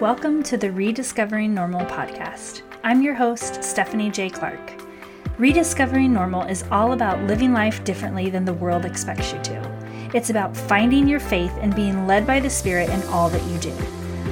Welcome 0.00 0.42
to 0.44 0.56
the 0.56 0.72
Rediscovering 0.72 1.52
Normal 1.52 1.84
podcast. 1.84 2.62
I'm 2.82 3.02
your 3.02 3.12
host, 3.12 3.62
Stephanie 3.62 4.10
J. 4.10 4.30
Clarke. 4.30 4.72
Rediscovering 5.36 6.10
Normal 6.10 6.44
is 6.44 6.64
all 6.70 6.92
about 6.92 7.22
living 7.24 7.52
life 7.52 7.84
differently 7.84 8.30
than 8.30 8.46
the 8.46 8.54
world 8.54 8.86
expects 8.86 9.30
you 9.30 9.38
to. 9.42 10.10
It's 10.14 10.30
about 10.30 10.56
finding 10.56 11.06
your 11.06 11.20
faith 11.20 11.52
and 11.60 11.76
being 11.76 12.06
led 12.06 12.26
by 12.26 12.40
the 12.40 12.48
Spirit 12.48 12.88
in 12.88 13.02
all 13.08 13.28
that 13.28 13.44
you 13.44 13.58
do. 13.58 13.74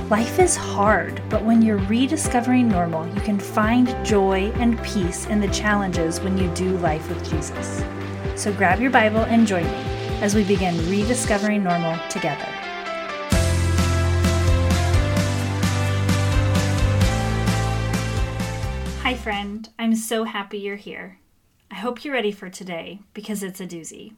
Life 0.08 0.38
is 0.38 0.56
hard, 0.56 1.20
but 1.28 1.44
when 1.44 1.60
you're 1.60 1.84
rediscovering 1.84 2.66
normal, 2.66 3.06
you 3.14 3.20
can 3.20 3.38
find 3.38 3.94
joy 4.06 4.50
and 4.54 4.82
peace 4.82 5.26
in 5.26 5.38
the 5.38 5.48
challenges 5.48 6.18
when 6.18 6.38
you 6.38 6.50
do 6.54 6.78
life 6.78 7.06
with 7.10 7.30
Jesus. 7.30 7.84
So 8.36 8.54
grab 8.54 8.80
your 8.80 8.90
Bible 8.90 9.20
and 9.20 9.46
join 9.46 9.64
me 9.64 9.84
as 10.22 10.34
we 10.34 10.44
begin 10.44 10.78
rediscovering 10.88 11.62
normal 11.62 11.98
together. 12.08 12.57
Hi, 19.08 19.14
friend. 19.14 19.66
I'm 19.78 19.94
so 19.94 20.24
happy 20.24 20.58
you're 20.58 20.76
here. 20.76 21.18
I 21.70 21.76
hope 21.76 22.04
you're 22.04 22.12
ready 22.12 22.30
for 22.30 22.50
today 22.50 23.00
because 23.14 23.42
it's 23.42 23.58
a 23.58 23.66
doozy. 23.66 24.12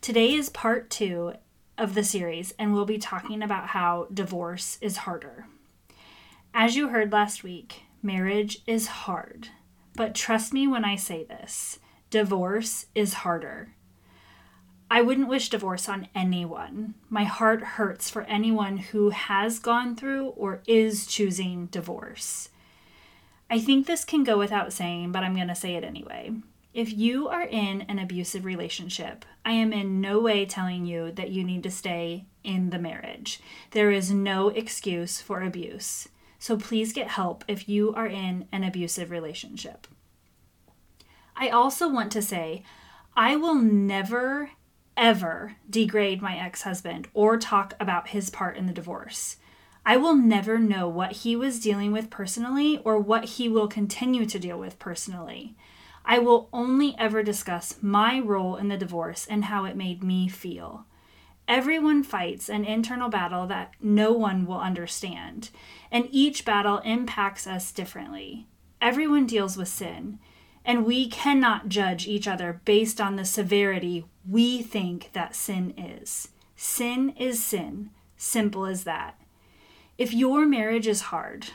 Today 0.00 0.34
is 0.34 0.48
part 0.48 0.90
two 0.90 1.34
of 1.78 1.94
the 1.94 2.02
series, 2.02 2.52
and 2.58 2.74
we'll 2.74 2.86
be 2.86 2.98
talking 2.98 3.40
about 3.40 3.68
how 3.68 4.08
divorce 4.12 4.78
is 4.80 4.96
harder. 4.96 5.46
As 6.52 6.74
you 6.74 6.88
heard 6.88 7.12
last 7.12 7.44
week, 7.44 7.84
marriage 8.02 8.62
is 8.66 8.88
hard. 8.88 9.50
But 9.94 10.16
trust 10.16 10.52
me 10.52 10.66
when 10.66 10.84
I 10.84 10.96
say 10.96 11.22
this 11.22 11.78
divorce 12.10 12.86
is 12.96 13.14
harder. 13.14 13.74
I 14.90 15.02
wouldn't 15.02 15.28
wish 15.28 15.50
divorce 15.50 15.88
on 15.88 16.08
anyone. 16.16 16.94
My 17.08 17.22
heart 17.22 17.62
hurts 17.62 18.10
for 18.10 18.22
anyone 18.22 18.78
who 18.78 19.10
has 19.10 19.60
gone 19.60 19.94
through 19.94 20.30
or 20.30 20.62
is 20.66 21.06
choosing 21.06 21.66
divorce. 21.66 22.48
I 23.54 23.60
think 23.60 23.86
this 23.86 24.04
can 24.04 24.24
go 24.24 24.36
without 24.36 24.72
saying, 24.72 25.12
but 25.12 25.22
I'm 25.22 25.36
going 25.36 25.46
to 25.46 25.54
say 25.54 25.76
it 25.76 25.84
anyway. 25.84 26.32
If 26.72 26.92
you 26.92 27.28
are 27.28 27.44
in 27.44 27.82
an 27.82 28.00
abusive 28.00 28.44
relationship, 28.44 29.24
I 29.44 29.52
am 29.52 29.72
in 29.72 30.00
no 30.00 30.18
way 30.18 30.44
telling 30.44 30.86
you 30.86 31.12
that 31.12 31.30
you 31.30 31.44
need 31.44 31.62
to 31.62 31.70
stay 31.70 32.24
in 32.42 32.70
the 32.70 32.80
marriage. 32.80 33.38
There 33.70 33.92
is 33.92 34.10
no 34.10 34.48
excuse 34.48 35.20
for 35.20 35.40
abuse. 35.40 36.08
So 36.40 36.56
please 36.56 36.92
get 36.92 37.06
help 37.06 37.44
if 37.46 37.68
you 37.68 37.94
are 37.94 38.08
in 38.08 38.48
an 38.50 38.64
abusive 38.64 39.12
relationship. 39.12 39.86
I 41.36 41.48
also 41.48 41.88
want 41.88 42.10
to 42.10 42.22
say 42.22 42.64
I 43.16 43.36
will 43.36 43.54
never, 43.54 44.50
ever 44.96 45.54
degrade 45.70 46.20
my 46.20 46.36
ex 46.36 46.62
husband 46.62 47.06
or 47.14 47.38
talk 47.38 47.74
about 47.78 48.08
his 48.08 48.30
part 48.30 48.56
in 48.56 48.66
the 48.66 48.72
divorce. 48.72 49.36
I 49.86 49.96
will 49.98 50.14
never 50.14 50.58
know 50.58 50.88
what 50.88 51.12
he 51.12 51.36
was 51.36 51.60
dealing 51.60 51.92
with 51.92 52.08
personally 52.10 52.78
or 52.84 52.98
what 52.98 53.24
he 53.24 53.48
will 53.48 53.68
continue 53.68 54.24
to 54.26 54.38
deal 54.38 54.58
with 54.58 54.78
personally. 54.78 55.56
I 56.06 56.18
will 56.18 56.48
only 56.52 56.94
ever 56.98 57.22
discuss 57.22 57.76
my 57.82 58.18
role 58.20 58.56
in 58.56 58.68
the 58.68 58.76
divorce 58.76 59.26
and 59.26 59.46
how 59.46 59.64
it 59.64 59.76
made 59.76 60.02
me 60.02 60.28
feel. 60.28 60.86
Everyone 61.46 62.02
fights 62.02 62.48
an 62.48 62.64
internal 62.64 63.10
battle 63.10 63.46
that 63.48 63.72
no 63.80 64.12
one 64.12 64.46
will 64.46 64.58
understand, 64.58 65.50
and 65.90 66.08
each 66.10 66.46
battle 66.46 66.78
impacts 66.78 67.46
us 67.46 67.70
differently. 67.70 68.46
Everyone 68.80 69.26
deals 69.26 69.56
with 69.56 69.68
sin, 69.68 70.18
and 70.64 70.86
we 70.86 71.08
cannot 71.08 71.68
judge 71.68 72.06
each 72.06 72.26
other 72.26 72.62
based 72.64 73.00
on 73.00 73.16
the 73.16 73.26
severity 73.26 74.06
we 74.26 74.62
think 74.62 75.10
that 75.12 75.36
sin 75.36 75.74
is. 75.76 76.28
Sin 76.56 77.10
is 77.18 77.42
sin, 77.42 77.90
simple 78.16 78.64
as 78.64 78.84
that. 78.84 79.18
If 79.96 80.12
your 80.12 80.44
marriage 80.44 80.88
is 80.88 81.02
hard, 81.02 81.46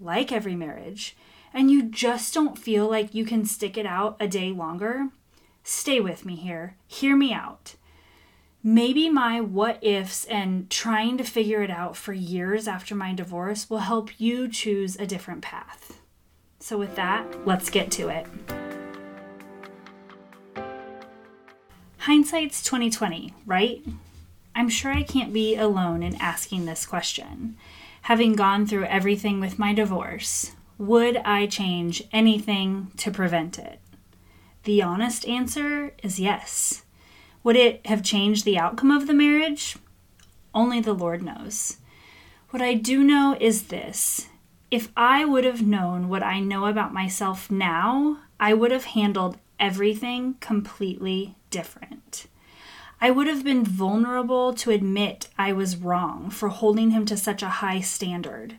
like 0.00 0.32
every 0.32 0.56
marriage, 0.56 1.16
and 1.52 1.70
you 1.70 1.84
just 1.84 2.34
don't 2.34 2.58
feel 2.58 2.90
like 2.90 3.14
you 3.14 3.24
can 3.24 3.44
stick 3.44 3.78
it 3.78 3.86
out 3.86 4.16
a 4.18 4.26
day 4.26 4.50
longer, 4.50 5.10
stay 5.62 6.00
with 6.00 6.26
me 6.26 6.34
here. 6.34 6.74
Hear 6.88 7.16
me 7.16 7.32
out. 7.32 7.76
Maybe 8.64 9.08
my 9.08 9.40
what 9.40 9.78
ifs 9.80 10.24
and 10.24 10.68
trying 10.70 11.18
to 11.18 11.24
figure 11.24 11.62
it 11.62 11.70
out 11.70 11.96
for 11.96 12.12
years 12.12 12.66
after 12.66 12.96
my 12.96 13.12
divorce 13.12 13.70
will 13.70 13.78
help 13.78 14.18
you 14.18 14.48
choose 14.48 14.96
a 14.96 15.06
different 15.06 15.42
path. 15.42 16.00
So, 16.58 16.76
with 16.78 16.96
that, 16.96 17.46
let's 17.46 17.70
get 17.70 17.92
to 17.92 18.08
it. 18.08 18.26
Hindsight's 21.98 22.62
2020, 22.64 23.34
right? 23.46 23.84
I'm 24.54 24.68
sure 24.68 24.90
I 24.90 25.02
can't 25.02 25.32
be 25.32 25.56
alone 25.56 26.02
in 26.02 26.16
asking 26.16 26.64
this 26.64 26.86
question 26.86 27.56
having 28.04 28.34
gone 28.34 28.66
through 28.66 28.84
everything 28.84 29.40
with 29.40 29.58
my 29.58 29.72
divorce, 29.72 30.52
would 30.76 31.16
I 31.24 31.46
change 31.46 32.02
anything 32.12 32.92
to 32.98 33.10
prevent 33.10 33.58
it? 33.58 33.80
The 34.64 34.82
honest 34.82 35.26
answer 35.26 35.94
is 36.02 36.20
yes. 36.20 36.82
Would 37.42 37.56
it 37.56 37.86
have 37.86 38.02
changed 38.02 38.44
the 38.44 38.58
outcome 38.58 38.90
of 38.90 39.06
the 39.06 39.14
marriage? 39.14 39.76
Only 40.54 40.82
the 40.82 40.92
Lord 40.92 41.22
knows. 41.22 41.78
What 42.50 42.60
I 42.60 42.74
do 42.74 43.02
know 43.02 43.38
is 43.40 43.64
this 43.64 44.28
if 44.70 44.90
I 44.94 45.24
would 45.24 45.44
have 45.44 45.62
known 45.62 46.10
what 46.10 46.22
I 46.22 46.40
know 46.40 46.66
about 46.66 46.92
myself 46.92 47.50
now, 47.50 48.18
I 48.38 48.52
would 48.52 48.70
have 48.70 48.84
handled 48.84 49.38
everything 49.58 50.34
completely 50.40 51.36
different. 51.48 52.26
I 53.00 53.10
would 53.10 53.26
have 53.26 53.44
been 53.44 53.64
vulnerable 53.64 54.54
to 54.54 54.70
admit 54.70 55.28
I 55.36 55.52
was 55.52 55.76
wrong 55.76 56.30
for 56.30 56.48
holding 56.48 56.90
him 56.90 57.04
to 57.06 57.16
such 57.16 57.42
a 57.42 57.48
high 57.60 57.80
standard. 57.80 58.56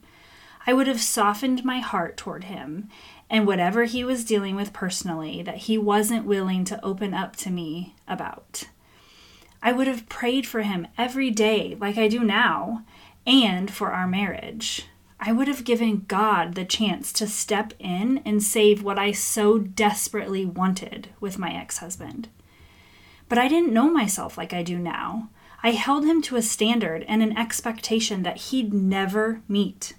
I 0.67 0.73
would 0.73 0.87
have 0.87 1.01
softened 1.01 1.63
my 1.63 1.79
heart 1.79 2.17
toward 2.17 2.45
him 2.45 2.89
and 3.29 3.47
whatever 3.47 3.85
he 3.85 4.03
was 4.03 4.25
dealing 4.25 4.55
with 4.55 4.73
personally 4.73 5.41
that 5.41 5.57
he 5.57 5.77
wasn't 5.77 6.25
willing 6.25 6.63
to 6.65 6.83
open 6.83 7.13
up 7.13 7.35
to 7.37 7.49
me 7.49 7.95
about. 8.07 8.65
I 9.61 9.71
would 9.71 9.87
have 9.87 10.09
prayed 10.09 10.45
for 10.45 10.61
him 10.61 10.87
every 10.97 11.31
day, 11.31 11.75
like 11.79 11.97
I 11.97 12.07
do 12.07 12.19
now, 12.19 12.83
and 13.25 13.71
for 13.71 13.91
our 13.91 14.07
marriage. 14.07 14.85
I 15.19 15.31
would 15.31 15.47
have 15.47 15.63
given 15.63 16.05
God 16.07 16.53
the 16.53 16.65
chance 16.65 17.11
to 17.13 17.25
step 17.25 17.73
in 17.79 18.19
and 18.25 18.43
save 18.43 18.83
what 18.83 18.99
I 18.99 19.11
so 19.11 19.57
desperately 19.57 20.45
wanted 20.45 21.09
with 21.19 21.39
my 21.39 21.51
ex 21.51 21.79
husband. 21.79 22.27
But 23.27 23.37
I 23.37 23.47
didn't 23.47 23.73
know 23.73 23.89
myself 23.89 24.37
like 24.37 24.53
I 24.53 24.63
do 24.63 24.77
now. 24.77 25.29
I 25.63 25.71
held 25.71 26.05
him 26.05 26.21
to 26.23 26.35
a 26.35 26.41
standard 26.41 27.03
and 27.07 27.23
an 27.23 27.37
expectation 27.37 28.23
that 28.23 28.37
he'd 28.37 28.73
never 28.73 29.41
meet. 29.47 29.93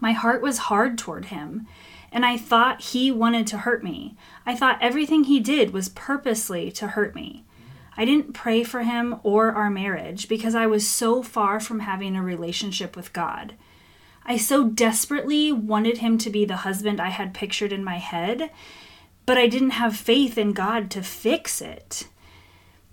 My 0.00 0.12
heart 0.12 0.40
was 0.40 0.58
hard 0.58 0.96
toward 0.96 1.26
him, 1.26 1.66
and 2.10 2.24
I 2.24 2.36
thought 2.36 2.80
he 2.80 3.10
wanted 3.10 3.46
to 3.48 3.58
hurt 3.58 3.84
me. 3.84 4.16
I 4.46 4.54
thought 4.54 4.78
everything 4.80 5.24
he 5.24 5.40
did 5.40 5.72
was 5.72 5.88
purposely 5.88 6.72
to 6.72 6.88
hurt 6.88 7.14
me. 7.14 7.44
I 7.96 8.04
didn't 8.04 8.32
pray 8.32 8.64
for 8.64 8.82
him 8.82 9.16
or 9.22 9.52
our 9.52 9.70
marriage 9.70 10.28
because 10.28 10.54
I 10.54 10.66
was 10.66 10.88
so 10.88 11.22
far 11.22 11.60
from 11.60 11.80
having 11.80 12.16
a 12.16 12.22
relationship 12.22 12.96
with 12.96 13.12
God. 13.12 13.54
I 14.24 14.36
so 14.38 14.68
desperately 14.68 15.52
wanted 15.52 15.98
him 15.98 16.16
to 16.18 16.30
be 16.30 16.44
the 16.44 16.56
husband 16.56 17.00
I 17.00 17.10
had 17.10 17.34
pictured 17.34 17.72
in 17.72 17.84
my 17.84 17.98
head, 17.98 18.50
but 19.26 19.36
I 19.36 19.46
didn't 19.46 19.70
have 19.70 19.96
faith 19.96 20.38
in 20.38 20.52
God 20.52 20.90
to 20.92 21.02
fix 21.02 21.60
it. 21.60 22.08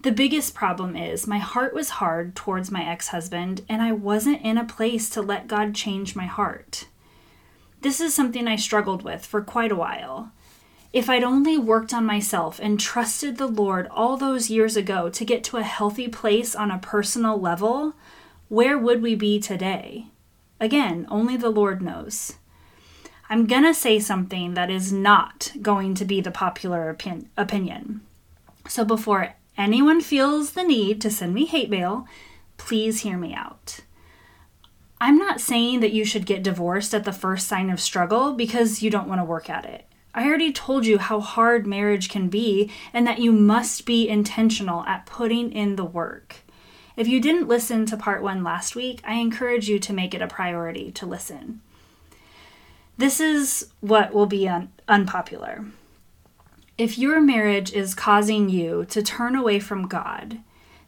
The 0.01 0.11
biggest 0.13 0.53
problem 0.53 0.95
is 0.95 1.27
my 1.27 1.39
heart 1.39 1.73
was 1.73 1.89
hard 1.89 2.33
towards 2.33 2.71
my 2.71 2.87
ex 2.87 3.09
husband, 3.09 3.65
and 3.67 3.81
I 3.81 3.91
wasn't 3.91 4.41
in 4.41 4.57
a 4.57 4.63
place 4.63 5.09
to 5.09 5.21
let 5.21 5.47
God 5.47 5.75
change 5.75 6.15
my 6.15 6.25
heart. 6.25 6.87
This 7.81 7.99
is 7.99 8.13
something 8.13 8.47
I 8.47 8.55
struggled 8.55 9.03
with 9.03 9.25
for 9.25 9.41
quite 9.41 9.73
a 9.73 9.75
while. 9.75 10.31
If 10.93 11.09
I'd 11.09 11.23
only 11.23 11.57
worked 11.57 11.93
on 11.93 12.05
myself 12.05 12.59
and 12.59 12.79
trusted 12.79 13.37
the 13.37 13.47
Lord 13.47 13.87
all 13.91 14.15
those 14.15 14.49
years 14.49 14.77
ago 14.77 15.09
to 15.09 15.25
get 15.25 15.43
to 15.45 15.57
a 15.57 15.63
healthy 15.63 16.07
place 16.07 16.55
on 16.55 16.71
a 16.71 16.79
personal 16.79 17.39
level, 17.39 17.93
where 18.47 18.77
would 18.77 19.01
we 19.01 19.15
be 19.15 19.37
today? 19.39 20.07
Again, 20.61 21.07
only 21.09 21.35
the 21.35 21.49
Lord 21.49 21.81
knows. 21.81 22.37
I'm 23.29 23.45
gonna 23.45 23.73
say 23.73 23.99
something 23.99 24.53
that 24.53 24.71
is 24.71 24.93
not 24.93 25.51
going 25.61 25.93
to 25.95 26.05
be 26.05 26.21
the 26.21 26.31
popular 26.31 26.89
opin- 26.89 27.29
opinion. 27.37 28.01
So 28.67 28.83
before 28.83 29.35
anyone 29.59 30.01
feels 30.01 30.51
the 30.51 30.63
need 30.63 31.01
to 31.01 31.11
send 31.11 31.33
me 31.33 31.45
hate 31.45 31.69
mail, 31.69 32.07
please 32.57 33.01
hear 33.01 33.17
me 33.17 33.33
out. 33.33 33.81
I'm 35.01 35.17
not 35.17 35.39
saying 35.39 35.79
that 35.81 35.93
you 35.93 36.03
should 36.03 36.25
get 36.25 36.43
divorced 36.43 36.93
at 36.93 37.03
the 37.03 37.13
first 37.13 37.47
sign 37.47 37.69
of 37.69 37.79
struggle 37.79 38.33
because 38.33 38.81
you 38.81 38.89
don't 38.89 39.07
want 39.07 39.21
to 39.21 39.25
work 39.25 39.49
at 39.49 39.65
it. 39.65 39.85
I 40.13 40.25
already 40.25 40.51
told 40.51 40.85
you 40.85 40.97
how 40.97 41.19
hard 41.19 41.67
marriage 41.67 42.09
can 42.09 42.29
be 42.29 42.71
and 42.93 43.05
that 43.07 43.19
you 43.19 43.31
must 43.31 43.85
be 43.85 44.09
intentional 44.09 44.83
at 44.85 45.05
putting 45.05 45.51
in 45.51 45.75
the 45.75 45.85
work. 45.85 46.37
If 46.97 47.07
you 47.07 47.21
didn't 47.21 47.47
listen 47.47 47.85
to 47.85 47.95
part 47.95 48.21
one 48.21 48.43
last 48.43 48.75
week, 48.75 49.01
I 49.05 49.15
encourage 49.15 49.69
you 49.69 49.79
to 49.79 49.93
make 49.93 50.13
it 50.13 50.21
a 50.21 50.27
priority 50.27 50.91
to 50.93 51.05
listen. 51.05 51.61
This 52.97 53.21
is 53.21 53.69
what 53.79 54.13
will 54.13 54.25
be 54.25 54.49
un- 54.49 54.73
unpopular. 54.89 55.65
If 56.79 56.97
your 56.97 57.19
marriage 57.19 57.73
is 57.73 57.93
causing 57.93 58.47
you 58.47 58.85
to 58.85 59.03
turn 59.03 59.35
away 59.35 59.59
from 59.59 59.89
God, 59.89 60.39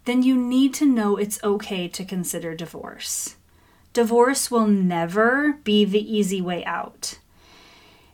then 0.06 0.24
you 0.24 0.38
need 0.38 0.74
to 0.76 0.86
know 0.86 1.18
it's 1.18 1.44
okay 1.44 1.90
to 1.90 2.06
consider 2.06 2.56
divorce. 2.56 3.36
Divorce 3.92 4.50
will 4.50 4.68
never 4.68 5.60
be 5.66 5.84
the 5.84 6.00
easy 6.00 6.40
way 6.42 6.64
out. 6.64 7.20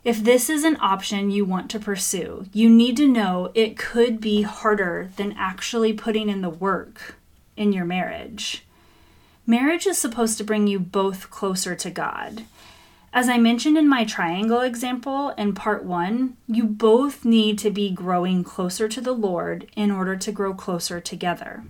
If 0.02 0.24
this 0.24 0.50
is 0.50 0.64
an 0.64 0.76
option 0.80 1.30
you 1.30 1.44
want 1.44 1.70
to 1.70 1.78
pursue, 1.78 2.46
you 2.52 2.68
need 2.68 2.96
to 2.96 3.06
know 3.06 3.52
it 3.54 3.78
could 3.78 4.20
be 4.20 4.42
harder 4.42 5.10
than 5.14 5.36
actually 5.38 5.92
putting 5.92 6.28
in 6.28 6.40
the 6.40 6.50
work 6.50 7.14
in 7.56 7.72
your 7.72 7.84
marriage. 7.84 8.64
Marriage 9.46 9.86
is 9.86 9.98
supposed 9.98 10.36
to 10.38 10.42
bring 10.42 10.66
you 10.66 10.80
both 10.80 11.30
closer 11.30 11.76
to 11.76 11.90
God. 11.90 12.42
As 13.12 13.28
I 13.28 13.38
mentioned 13.38 13.78
in 13.78 13.88
my 13.88 14.04
triangle 14.04 14.60
example 14.60 15.30
in 15.30 15.54
part 15.54 15.84
one, 15.84 16.36
you 16.46 16.64
both 16.64 17.24
need 17.24 17.58
to 17.60 17.70
be 17.70 17.90
growing 17.90 18.44
closer 18.44 18.88
to 18.88 19.00
the 19.00 19.12
Lord 19.12 19.66
in 19.74 19.90
order 19.90 20.14
to 20.16 20.32
grow 20.32 20.52
closer 20.52 21.00
together. 21.00 21.64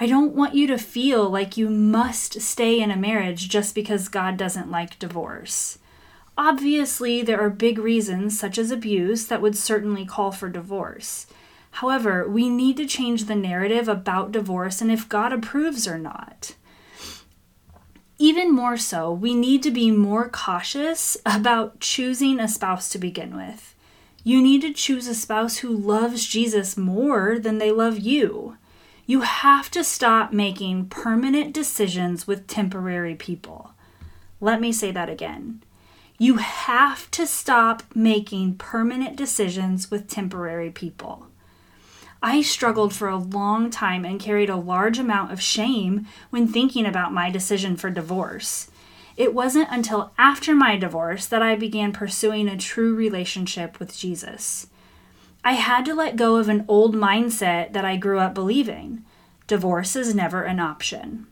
I 0.00 0.06
don't 0.06 0.34
want 0.34 0.54
you 0.54 0.66
to 0.68 0.78
feel 0.78 1.28
like 1.28 1.56
you 1.56 1.68
must 1.68 2.40
stay 2.40 2.80
in 2.80 2.90
a 2.90 2.96
marriage 2.96 3.48
just 3.48 3.74
because 3.74 4.08
God 4.08 4.36
doesn't 4.36 4.70
like 4.70 4.98
divorce. 4.98 5.78
Obviously, 6.36 7.22
there 7.22 7.40
are 7.40 7.50
big 7.50 7.78
reasons, 7.78 8.38
such 8.38 8.58
as 8.58 8.70
abuse, 8.70 9.26
that 9.26 9.42
would 9.42 9.56
certainly 9.56 10.06
call 10.06 10.30
for 10.30 10.48
divorce. 10.48 11.26
However, 11.72 12.28
we 12.28 12.48
need 12.48 12.76
to 12.76 12.86
change 12.86 13.24
the 13.24 13.34
narrative 13.34 13.88
about 13.88 14.30
divorce 14.30 14.80
and 14.80 14.92
if 14.92 15.08
God 15.08 15.32
approves 15.32 15.88
or 15.88 15.98
not. 15.98 16.54
Even 18.20 18.52
more 18.52 18.76
so, 18.76 19.12
we 19.12 19.32
need 19.32 19.62
to 19.62 19.70
be 19.70 19.92
more 19.92 20.28
cautious 20.28 21.16
about 21.24 21.78
choosing 21.78 22.40
a 22.40 22.48
spouse 22.48 22.88
to 22.88 22.98
begin 22.98 23.36
with. 23.36 23.76
You 24.24 24.42
need 24.42 24.62
to 24.62 24.72
choose 24.72 25.06
a 25.06 25.14
spouse 25.14 25.58
who 25.58 25.68
loves 25.68 26.26
Jesus 26.26 26.76
more 26.76 27.38
than 27.38 27.58
they 27.58 27.70
love 27.70 27.98
you. 27.98 28.56
You 29.06 29.20
have 29.20 29.70
to 29.70 29.84
stop 29.84 30.32
making 30.32 30.88
permanent 30.88 31.54
decisions 31.54 32.26
with 32.26 32.48
temporary 32.48 33.14
people. 33.14 33.70
Let 34.40 34.60
me 34.60 34.72
say 34.72 34.90
that 34.90 35.08
again. 35.08 35.62
You 36.18 36.38
have 36.38 37.08
to 37.12 37.24
stop 37.24 37.84
making 37.94 38.56
permanent 38.56 39.14
decisions 39.14 39.92
with 39.92 40.08
temporary 40.08 40.70
people. 40.70 41.27
I 42.22 42.42
struggled 42.42 42.92
for 42.92 43.08
a 43.08 43.16
long 43.16 43.70
time 43.70 44.04
and 44.04 44.20
carried 44.20 44.50
a 44.50 44.56
large 44.56 44.98
amount 44.98 45.32
of 45.32 45.40
shame 45.40 46.06
when 46.30 46.48
thinking 46.48 46.84
about 46.84 47.12
my 47.12 47.30
decision 47.30 47.76
for 47.76 47.90
divorce. 47.90 48.70
It 49.16 49.34
wasn't 49.34 49.68
until 49.70 50.12
after 50.18 50.54
my 50.54 50.76
divorce 50.76 51.26
that 51.26 51.42
I 51.42 51.56
began 51.56 51.92
pursuing 51.92 52.48
a 52.48 52.56
true 52.56 52.94
relationship 52.94 53.78
with 53.78 53.96
Jesus. 53.96 54.68
I 55.44 55.52
had 55.52 55.84
to 55.86 55.94
let 55.94 56.16
go 56.16 56.36
of 56.36 56.48
an 56.48 56.64
old 56.68 56.94
mindset 56.94 57.72
that 57.72 57.84
I 57.84 57.96
grew 57.96 58.18
up 58.18 58.34
believing 58.34 59.04
divorce 59.46 59.96
is 59.96 60.14
never 60.14 60.42
an 60.42 60.60
option. 60.60 61.26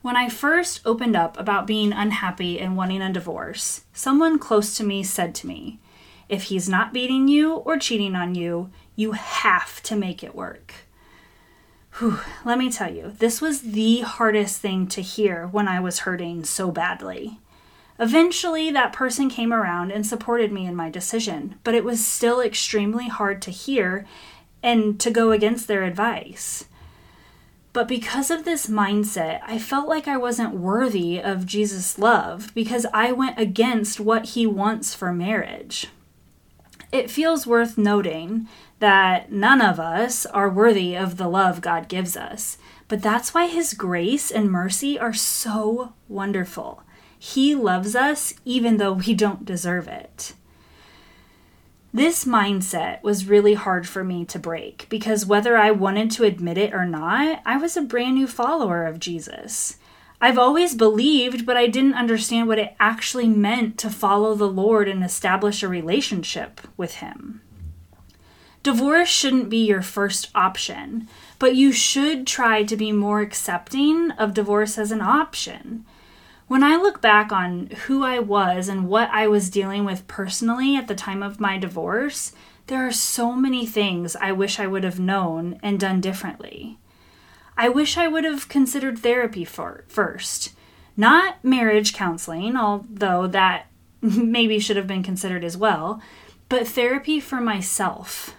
When 0.00 0.16
I 0.16 0.28
first 0.28 0.80
opened 0.84 1.16
up 1.16 1.38
about 1.38 1.66
being 1.66 1.92
unhappy 1.92 2.60
and 2.60 2.76
wanting 2.76 3.02
a 3.02 3.12
divorce, 3.12 3.84
someone 3.92 4.38
close 4.38 4.76
to 4.76 4.84
me 4.84 5.02
said 5.02 5.34
to 5.36 5.46
me, 5.46 5.80
If 6.28 6.44
he's 6.44 6.68
not 6.68 6.92
beating 6.92 7.28
you 7.28 7.54
or 7.54 7.78
cheating 7.78 8.14
on 8.14 8.34
you, 8.34 8.70
you 8.96 9.12
have 9.12 9.82
to 9.84 9.96
make 9.96 10.22
it 10.22 10.34
work. 10.34 10.72
Whew, 11.98 12.18
let 12.44 12.58
me 12.58 12.70
tell 12.70 12.92
you, 12.92 13.12
this 13.18 13.40
was 13.40 13.60
the 13.60 14.00
hardest 14.00 14.60
thing 14.60 14.88
to 14.88 15.00
hear 15.02 15.46
when 15.46 15.68
I 15.68 15.78
was 15.78 16.00
hurting 16.00 16.44
so 16.44 16.72
badly. 16.72 17.38
Eventually, 18.00 18.72
that 18.72 18.92
person 18.92 19.30
came 19.30 19.52
around 19.52 19.92
and 19.92 20.04
supported 20.04 20.50
me 20.50 20.66
in 20.66 20.74
my 20.74 20.90
decision, 20.90 21.54
but 21.62 21.74
it 21.74 21.84
was 21.84 22.04
still 22.04 22.40
extremely 22.40 23.08
hard 23.08 23.40
to 23.42 23.52
hear 23.52 24.06
and 24.62 24.98
to 24.98 25.10
go 25.10 25.30
against 25.30 25.68
their 25.68 25.84
advice. 25.84 26.64
But 27.72 27.86
because 27.86 28.30
of 28.30 28.44
this 28.44 28.66
mindset, 28.66 29.40
I 29.44 29.58
felt 29.58 29.88
like 29.88 30.08
I 30.08 30.16
wasn't 30.16 30.54
worthy 30.54 31.20
of 31.20 31.46
Jesus' 31.46 31.98
love 31.98 32.52
because 32.54 32.86
I 32.92 33.12
went 33.12 33.38
against 33.38 34.00
what 34.00 34.30
he 34.30 34.46
wants 34.46 34.94
for 34.94 35.12
marriage. 35.12 35.88
It 36.94 37.10
feels 37.10 37.44
worth 37.44 37.76
noting 37.76 38.46
that 38.78 39.32
none 39.32 39.60
of 39.60 39.80
us 39.80 40.26
are 40.26 40.48
worthy 40.48 40.94
of 40.94 41.16
the 41.16 41.26
love 41.26 41.60
God 41.60 41.88
gives 41.88 42.16
us. 42.16 42.56
But 42.86 43.02
that's 43.02 43.34
why 43.34 43.48
His 43.48 43.74
grace 43.74 44.30
and 44.30 44.48
mercy 44.48 44.96
are 44.96 45.12
so 45.12 45.94
wonderful. 46.08 46.84
He 47.18 47.52
loves 47.52 47.96
us 47.96 48.34
even 48.44 48.76
though 48.76 48.92
we 48.92 49.12
don't 49.12 49.44
deserve 49.44 49.88
it. 49.88 50.34
This 51.92 52.24
mindset 52.24 53.02
was 53.02 53.26
really 53.26 53.54
hard 53.54 53.88
for 53.88 54.04
me 54.04 54.24
to 54.26 54.38
break 54.38 54.86
because 54.88 55.26
whether 55.26 55.56
I 55.56 55.72
wanted 55.72 56.12
to 56.12 56.22
admit 56.22 56.58
it 56.58 56.72
or 56.72 56.86
not, 56.86 57.42
I 57.44 57.56
was 57.56 57.76
a 57.76 57.82
brand 57.82 58.14
new 58.14 58.28
follower 58.28 58.86
of 58.86 59.00
Jesus. 59.00 59.78
I've 60.24 60.38
always 60.38 60.74
believed, 60.74 61.44
but 61.44 61.58
I 61.58 61.66
didn't 61.66 61.96
understand 61.96 62.48
what 62.48 62.58
it 62.58 62.74
actually 62.80 63.28
meant 63.28 63.76
to 63.76 63.90
follow 63.90 64.34
the 64.34 64.48
Lord 64.48 64.88
and 64.88 65.04
establish 65.04 65.62
a 65.62 65.68
relationship 65.68 66.62
with 66.78 66.94
Him. 66.94 67.42
Divorce 68.62 69.10
shouldn't 69.10 69.50
be 69.50 69.66
your 69.66 69.82
first 69.82 70.30
option, 70.34 71.08
but 71.38 71.56
you 71.56 71.72
should 71.72 72.26
try 72.26 72.62
to 72.62 72.74
be 72.74 72.90
more 72.90 73.20
accepting 73.20 74.12
of 74.12 74.32
divorce 74.32 74.78
as 74.78 74.90
an 74.90 75.02
option. 75.02 75.84
When 76.48 76.64
I 76.64 76.76
look 76.76 77.02
back 77.02 77.30
on 77.30 77.66
who 77.84 78.02
I 78.02 78.18
was 78.18 78.66
and 78.66 78.88
what 78.88 79.10
I 79.10 79.28
was 79.28 79.50
dealing 79.50 79.84
with 79.84 80.08
personally 80.08 80.74
at 80.74 80.88
the 80.88 80.94
time 80.94 81.22
of 81.22 81.38
my 81.38 81.58
divorce, 81.58 82.32
there 82.68 82.86
are 82.86 82.92
so 82.92 83.32
many 83.32 83.66
things 83.66 84.16
I 84.16 84.32
wish 84.32 84.58
I 84.58 84.68
would 84.68 84.84
have 84.84 84.98
known 84.98 85.60
and 85.62 85.78
done 85.78 86.00
differently. 86.00 86.78
I 87.56 87.68
wish 87.68 87.96
I 87.96 88.08
would 88.08 88.24
have 88.24 88.48
considered 88.48 88.98
therapy 88.98 89.44
for, 89.44 89.84
first. 89.88 90.54
Not 90.96 91.42
marriage 91.44 91.92
counseling, 91.92 92.56
although 92.56 93.26
that 93.28 93.66
maybe 94.00 94.58
should 94.58 94.76
have 94.76 94.86
been 94.86 95.02
considered 95.02 95.44
as 95.44 95.56
well, 95.56 96.00
but 96.48 96.68
therapy 96.68 97.20
for 97.20 97.40
myself. 97.40 98.34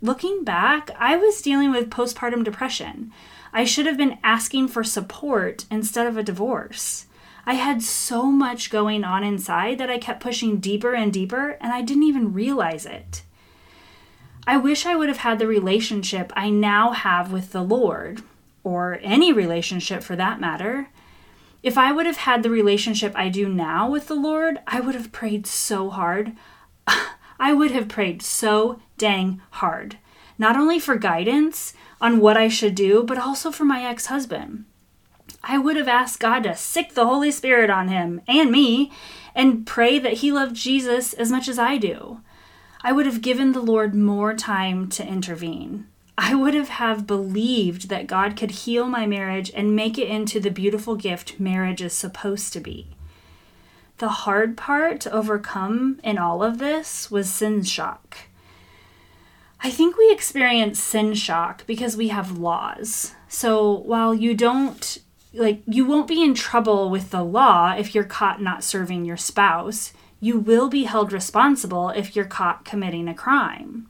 Looking 0.00 0.42
back, 0.42 0.90
I 0.98 1.16
was 1.16 1.42
dealing 1.42 1.70
with 1.70 1.90
postpartum 1.90 2.42
depression. 2.42 3.12
I 3.52 3.64
should 3.64 3.86
have 3.86 3.96
been 3.96 4.18
asking 4.24 4.68
for 4.68 4.82
support 4.82 5.64
instead 5.70 6.06
of 6.06 6.16
a 6.16 6.22
divorce. 6.22 7.06
I 7.46 7.54
had 7.54 7.82
so 7.82 8.24
much 8.26 8.70
going 8.70 9.04
on 9.04 9.24
inside 9.24 9.78
that 9.78 9.90
I 9.90 9.98
kept 9.98 10.22
pushing 10.22 10.58
deeper 10.58 10.94
and 10.94 11.12
deeper, 11.12 11.58
and 11.60 11.72
I 11.72 11.82
didn't 11.82 12.04
even 12.04 12.32
realize 12.32 12.86
it. 12.86 13.22
I 14.46 14.56
wish 14.56 14.86
I 14.86 14.96
would 14.96 15.08
have 15.08 15.18
had 15.18 15.38
the 15.38 15.46
relationship 15.46 16.32
I 16.34 16.50
now 16.50 16.90
have 16.90 17.32
with 17.32 17.52
the 17.52 17.62
Lord, 17.62 18.22
or 18.64 18.98
any 19.02 19.32
relationship 19.32 20.02
for 20.02 20.16
that 20.16 20.40
matter. 20.40 20.88
If 21.62 21.78
I 21.78 21.92
would 21.92 22.06
have 22.06 22.18
had 22.18 22.42
the 22.42 22.50
relationship 22.50 23.12
I 23.14 23.28
do 23.28 23.48
now 23.48 23.88
with 23.88 24.08
the 24.08 24.14
Lord, 24.14 24.58
I 24.66 24.80
would 24.80 24.94
have 24.94 25.12
prayed 25.12 25.46
so 25.46 25.90
hard. 25.90 26.32
I 27.38 27.52
would 27.52 27.70
have 27.70 27.88
prayed 27.88 28.22
so 28.22 28.80
dang 28.98 29.40
hard, 29.50 29.98
not 30.38 30.56
only 30.56 30.78
for 30.78 30.96
guidance 30.96 31.72
on 32.00 32.20
what 32.20 32.36
I 32.36 32.48
should 32.48 32.74
do, 32.74 33.04
but 33.04 33.18
also 33.18 33.50
for 33.50 33.64
my 33.64 33.84
ex 33.84 34.06
husband. 34.06 34.64
I 35.42 35.58
would 35.58 35.76
have 35.76 35.88
asked 35.88 36.20
God 36.20 36.44
to 36.44 36.54
sick 36.56 36.94
the 36.94 37.06
Holy 37.06 37.30
Spirit 37.30 37.70
on 37.70 37.88
him 37.88 38.20
and 38.28 38.50
me 38.50 38.92
and 39.34 39.66
pray 39.66 39.98
that 39.98 40.14
he 40.14 40.32
loved 40.32 40.54
Jesus 40.54 41.14
as 41.14 41.30
much 41.30 41.48
as 41.48 41.58
I 41.58 41.78
do. 41.78 42.20
I 42.82 42.92
would 42.92 43.06
have 43.06 43.22
given 43.22 43.52
the 43.52 43.60
Lord 43.60 43.94
more 43.94 44.34
time 44.34 44.88
to 44.90 45.06
intervene. 45.06 45.86
I 46.18 46.34
would 46.34 46.54
have 46.54 46.68
have 46.68 47.06
believed 47.06 47.88
that 47.88 48.06
God 48.06 48.36
could 48.36 48.50
heal 48.50 48.86
my 48.86 49.06
marriage 49.06 49.50
and 49.54 49.74
make 49.74 49.96
it 49.96 50.08
into 50.08 50.40
the 50.40 50.50
beautiful 50.50 50.94
gift 50.94 51.40
marriage 51.40 51.80
is 51.80 51.94
supposed 51.94 52.52
to 52.52 52.60
be. 52.60 52.88
The 53.98 54.08
hard 54.08 54.56
part 54.56 55.00
to 55.02 55.12
overcome 55.12 56.00
in 56.02 56.18
all 56.18 56.42
of 56.42 56.58
this 56.58 57.10
was 57.10 57.30
sin 57.30 57.62
shock. 57.62 58.16
I 59.64 59.70
think 59.70 59.96
we 59.96 60.10
experience 60.10 60.80
sin 60.80 61.14
shock 61.14 61.64
because 61.66 61.96
we 61.96 62.08
have 62.08 62.38
laws. 62.38 63.14
So 63.28 63.72
while 63.72 64.12
you 64.12 64.34
don't, 64.34 64.98
like, 65.32 65.62
you 65.66 65.86
won't 65.86 66.08
be 66.08 66.22
in 66.22 66.34
trouble 66.34 66.90
with 66.90 67.10
the 67.10 67.22
law 67.22 67.72
if 67.72 67.94
you're 67.94 68.04
caught 68.04 68.42
not 68.42 68.64
serving 68.64 69.04
your 69.04 69.16
spouse, 69.16 69.92
you 70.20 70.38
will 70.38 70.68
be 70.68 70.84
held 70.84 71.12
responsible 71.12 71.90
if 71.90 72.14
you're 72.14 72.24
caught 72.24 72.64
committing 72.64 73.08
a 73.08 73.14
crime. 73.14 73.88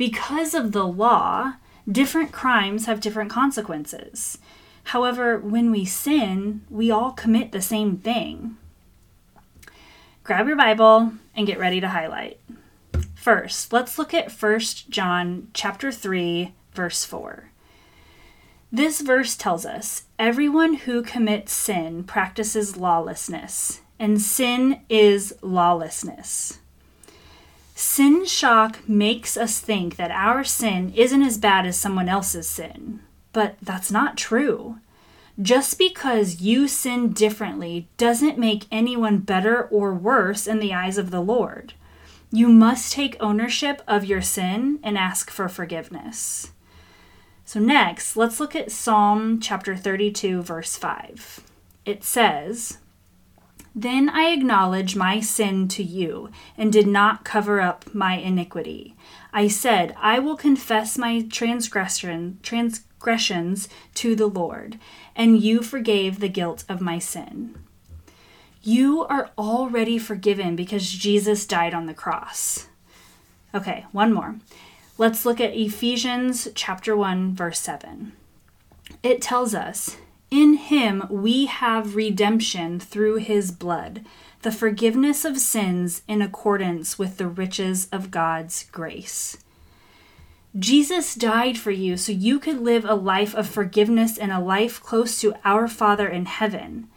Because 0.00 0.54
of 0.54 0.72
the 0.72 0.86
law, 0.86 1.56
different 1.86 2.32
crimes 2.32 2.86
have 2.86 3.02
different 3.02 3.30
consequences. 3.30 4.38
However, 4.84 5.36
when 5.36 5.70
we 5.70 5.84
sin, 5.84 6.62
we 6.70 6.90
all 6.90 7.12
commit 7.12 7.52
the 7.52 7.60
same 7.60 7.98
thing 7.98 8.56
grab 10.24 10.46
your 10.46 10.56
Bible 10.56 11.12
and 11.36 11.46
get 11.46 11.58
ready 11.58 11.82
to 11.82 11.88
highlight. 11.88 12.40
First, 13.14 13.74
let's 13.74 13.98
look 13.98 14.14
at 14.14 14.32
1 14.32 14.60
John 14.88 15.48
chapter 15.52 15.92
3 15.92 16.54
verse 16.72 17.04
4. 17.04 17.50
This 18.72 19.02
verse 19.02 19.36
tells 19.36 19.66
us, 19.66 20.04
everyone 20.18 20.76
who 20.76 21.02
commits 21.02 21.52
sin 21.52 22.04
practices 22.04 22.78
lawlessness, 22.78 23.82
and 23.98 24.18
sin 24.18 24.80
is 24.88 25.34
lawlessness. 25.42 26.60
Sin 27.80 28.26
shock 28.26 28.86
makes 28.86 29.38
us 29.38 29.58
think 29.58 29.96
that 29.96 30.10
our 30.10 30.44
sin 30.44 30.92
isn't 30.94 31.22
as 31.22 31.38
bad 31.38 31.64
as 31.64 31.78
someone 31.78 32.10
else's 32.10 32.46
sin, 32.46 33.00
but 33.32 33.56
that's 33.62 33.90
not 33.90 34.18
true. 34.18 34.76
Just 35.40 35.78
because 35.78 36.42
you 36.42 36.68
sin 36.68 37.14
differently 37.14 37.88
doesn't 37.96 38.36
make 38.36 38.66
anyone 38.70 39.16
better 39.20 39.62
or 39.62 39.94
worse 39.94 40.46
in 40.46 40.60
the 40.60 40.74
eyes 40.74 40.98
of 40.98 41.10
the 41.10 41.22
Lord. 41.22 41.72
You 42.30 42.48
must 42.50 42.92
take 42.92 43.16
ownership 43.18 43.80
of 43.88 44.04
your 44.04 44.20
sin 44.20 44.78
and 44.82 44.98
ask 44.98 45.30
for 45.30 45.48
forgiveness. 45.48 46.52
So, 47.46 47.60
next, 47.60 48.14
let's 48.14 48.38
look 48.38 48.54
at 48.54 48.70
Psalm 48.70 49.40
chapter 49.40 49.74
32, 49.74 50.42
verse 50.42 50.76
5. 50.76 51.40
It 51.86 52.04
says, 52.04 52.76
Then 53.74 54.08
I 54.08 54.30
acknowledged 54.30 54.96
my 54.96 55.20
sin 55.20 55.68
to 55.68 55.82
you 55.82 56.30
and 56.58 56.72
did 56.72 56.86
not 56.86 57.24
cover 57.24 57.60
up 57.60 57.94
my 57.94 58.14
iniquity. 58.14 58.96
I 59.32 59.48
said, 59.48 59.94
I 59.98 60.18
will 60.18 60.36
confess 60.36 60.98
my 60.98 61.22
transgression, 61.22 62.38
transgressions 62.42 63.68
to 63.94 64.16
the 64.16 64.26
Lord, 64.26 64.78
and 65.14 65.40
you 65.40 65.62
forgave 65.62 66.18
the 66.18 66.28
guilt 66.28 66.64
of 66.68 66.80
my 66.80 66.98
sin. 66.98 67.54
You 68.62 69.04
are 69.04 69.30
already 69.38 69.98
forgiven 69.98 70.56
because 70.56 70.90
Jesus 70.90 71.46
died 71.46 71.72
on 71.72 71.86
the 71.86 71.94
cross. 71.94 72.68
Okay, 73.54 73.86
one 73.92 74.12
more. 74.12 74.36
Let's 74.98 75.24
look 75.24 75.40
at 75.40 75.56
Ephesians 75.56 76.48
chapter 76.54 76.94
1 76.94 77.34
verse 77.34 77.58
7. 77.60 78.12
It 79.02 79.22
tells 79.22 79.54
us, 79.54 79.96
"In 80.30 80.54
him 80.54 81.06
we 81.10 81.46
have 81.46 81.96
redemption 81.96 82.78
through 82.78 83.16
his 83.16 83.50
blood, 83.50 84.04
the 84.42 84.52
forgiveness 84.52 85.24
of 85.24 85.38
sins 85.38 86.02
in 86.06 86.22
accordance 86.22 86.98
with 86.98 87.16
the 87.16 87.26
riches 87.26 87.88
of 87.90 88.10
God's 88.10 88.66
grace." 88.70 89.36
Jesus 90.58 91.14
died 91.14 91.58
for 91.58 91.70
you 91.70 91.96
so 91.96 92.12
you 92.12 92.38
could 92.38 92.60
live 92.60 92.84
a 92.84 92.94
life 92.94 93.34
of 93.34 93.48
forgiveness 93.48 94.18
and 94.18 94.32
a 94.32 94.40
life 94.40 94.80
close 94.82 95.20
to 95.20 95.34
our 95.44 95.68
Father 95.68 96.08
in 96.08 96.26
heaven. 96.26 96.88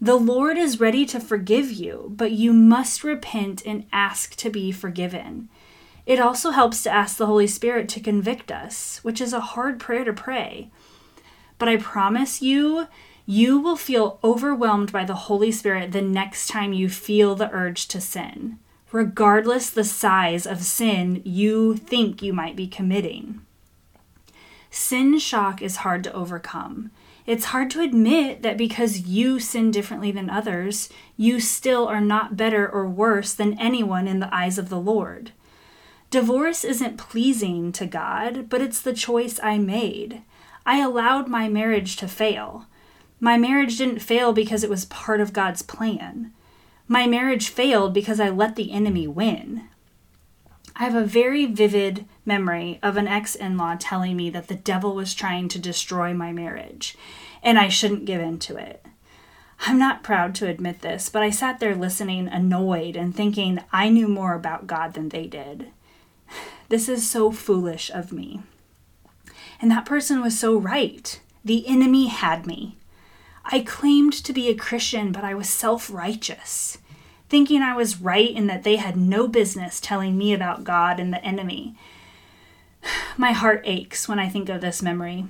The 0.00 0.16
Lord 0.16 0.58
is 0.58 0.80
ready 0.80 1.06
to 1.06 1.20
forgive 1.20 1.70
you, 1.70 2.12
but 2.16 2.32
you 2.32 2.52
must 2.52 3.04
repent 3.04 3.62
and 3.64 3.84
ask 3.92 4.34
to 4.36 4.50
be 4.50 4.72
forgiven. 4.72 5.48
It 6.06 6.18
also 6.18 6.50
helps 6.50 6.82
to 6.82 6.90
ask 6.90 7.16
the 7.16 7.26
Holy 7.26 7.46
Spirit 7.46 7.88
to 7.90 8.00
convict 8.00 8.50
us, 8.50 8.98
which 9.02 9.20
is 9.20 9.32
a 9.32 9.40
hard 9.40 9.78
prayer 9.78 10.04
to 10.04 10.12
pray. 10.12 10.70
But 11.62 11.68
I 11.68 11.76
promise 11.76 12.42
you, 12.42 12.88
you 13.24 13.60
will 13.60 13.76
feel 13.76 14.18
overwhelmed 14.24 14.90
by 14.90 15.04
the 15.04 15.14
Holy 15.14 15.52
Spirit 15.52 15.92
the 15.92 16.02
next 16.02 16.48
time 16.48 16.72
you 16.72 16.88
feel 16.88 17.36
the 17.36 17.52
urge 17.52 17.86
to 17.86 18.00
sin, 18.00 18.58
regardless 18.90 19.70
the 19.70 19.84
size 19.84 20.44
of 20.44 20.64
sin 20.64 21.22
you 21.24 21.76
think 21.76 22.20
you 22.20 22.32
might 22.32 22.56
be 22.56 22.66
committing. 22.66 23.42
Sin 24.72 25.20
shock 25.20 25.62
is 25.62 25.76
hard 25.86 26.02
to 26.02 26.12
overcome. 26.12 26.90
It's 27.26 27.44
hard 27.54 27.70
to 27.70 27.80
admit 27.80 28.42
that 28.42 28.58
because 28.58 29.06
you 29.06 29.38
sin 29.38 29.70
differently 29.70 30.10
than 30.10 30.30
others, 30.30 30.88
you 31.16 31.38
still 31.38 31.86
are 31.86 32.00
not 32.00 32.36
better 32.36 32.68
or 32.68 32.88
worse 32.88 33.32
than 33.32 33.56
anyone 33.60 34.08
in 34.08 34.18
the 34.18 34.34
eyes 34.34 34.58
of 34.58 34.68
the 34.68 34.80
Lord. 34.80 35.30
Divorce 36.10 36.64
isn't 36.64 36.98
pleasing 36.98 37.70
to 37.70 37.86
God, 37.86 38.48
but 38.48 38.60
it's 38.60 38.82
the 38.82 38.92
choice 38.92 39.38
I 39.40 39.58
made. 39.58 40.22
I 40.64 40.80
allowed 40.80 41.28
my 41.28 41.48
marriage 41.48 41.96
to 41.96 42.08
fail. 42.08 42.66
My 43.20 43.36
marriage 43.36 43.78
didn't 43.78 44.00
fail 44.00 44.32
because 44.32 44.64
it 44.64 44.70
was 44.70 44.84
part 44.86 45.20
of 45.20 45.32
God's 45.32 45.62
plan. 45.62 46.32
My 46.88 47.06
marriage 47.06 47.48
failed 47.48 47.94
because 47.94 48.20
I 48.20 48.28
let 48.28 48.56
the 48.56 48.72
enemy 48.72 49.06
win. 49.06 49.68
I 50.74 50.84
have 50.84 50.94
a 50.94 51.04
very 51.04 51.46
vivid 51.46 52.06
memory 52.24 52.78
of 52.82 52.96
an 52.96 53.06
ex 53.06 53.34
in 53.34 53.56
law 53.56 53.76
telling 53.78 54.16
me 54.16 54.30
that 54.30 54.48
the 54.48 54.54
devil 54.54 54.94
was 54.94 55.14
trying 55.14 55.48
to 55.48 55.58
destroy 55.58 56.14
my 56.14 56.32
marriage 56.32 56.96
and 57.42 57.58
I 57.58 57.68
shouldn't 57.68 58.04
give 58.04 58.20
in 58.20 58.38
to 58.40 58.56
it. 58.56 58.84
I'm 59.66 59.78
not 59.78 60.02
proud 60.02 60.34
to 60.36 60.48
admit 60.48 60.80
this, 60.80 61.08
but 61.08 61.22
I 61.22 61.30
sat 61.30 61.60
there 61.60 61.74
listening, 61.74 62.28
annoyed, 62.28 62.96
and 62.96 63.14
thinking 63.14 63.60
I 63.72 63.88
knew 63.88 64.08
more 64.08 64.34
about 64.34 64.66
God 64.66 64.94
than 64.94 65.10
they 65.10 65.26
did. 65.26 65.68
This 66.68 66.88
is 66.88 67.06
so 67.06 67.30
foolish 67.30 67.90
of 67.90 68.12
me. 68.12 68.40
And 69.62 69.70
that 69.70 69.86
person 69.86 70.20
was 70.20 70.38
so 70.38 70.58
right. 70.58 71.20
The 71.44 71.66
enemy 71.68 72.08
had 72.08 72.46
me. 72.46 72.76
I 73.44 73.60
claimed 73.60 74.12
to 74.12 74.32
be 74.32 74.48
a 74.48 74.56
Christian, 74.56 75.12
but 75.12 75.22
I 75.22 75.34
was 75.34 75.48
self 75.48 75.88
righteous, 75.88 76.78
thinking 77.28 77.62
I 77.62 77.76
was 77.76 78.00
right 78.00 78.34
and 78.34 78.50
that 78.50 78.64
they 78.64 78.76
had 78.76 78.96
no 78.96 79.28
business 79.28 79.80
telling 79.80 80.18
me 80.18 80.34
about 80.34 80.64
God 80.64 80.98
and 80.98 81.12
the 81.12 81.24
enemy. 81.24 81.76
My 83.16 83.30
heart 83.30 83.62
aches 83.64 84.08
when 84.08 84.18
I 84.18 84.28
think 84.28 84.48
of 84.48 84.60
this 84.60 84.82
memory, 84.82 85.26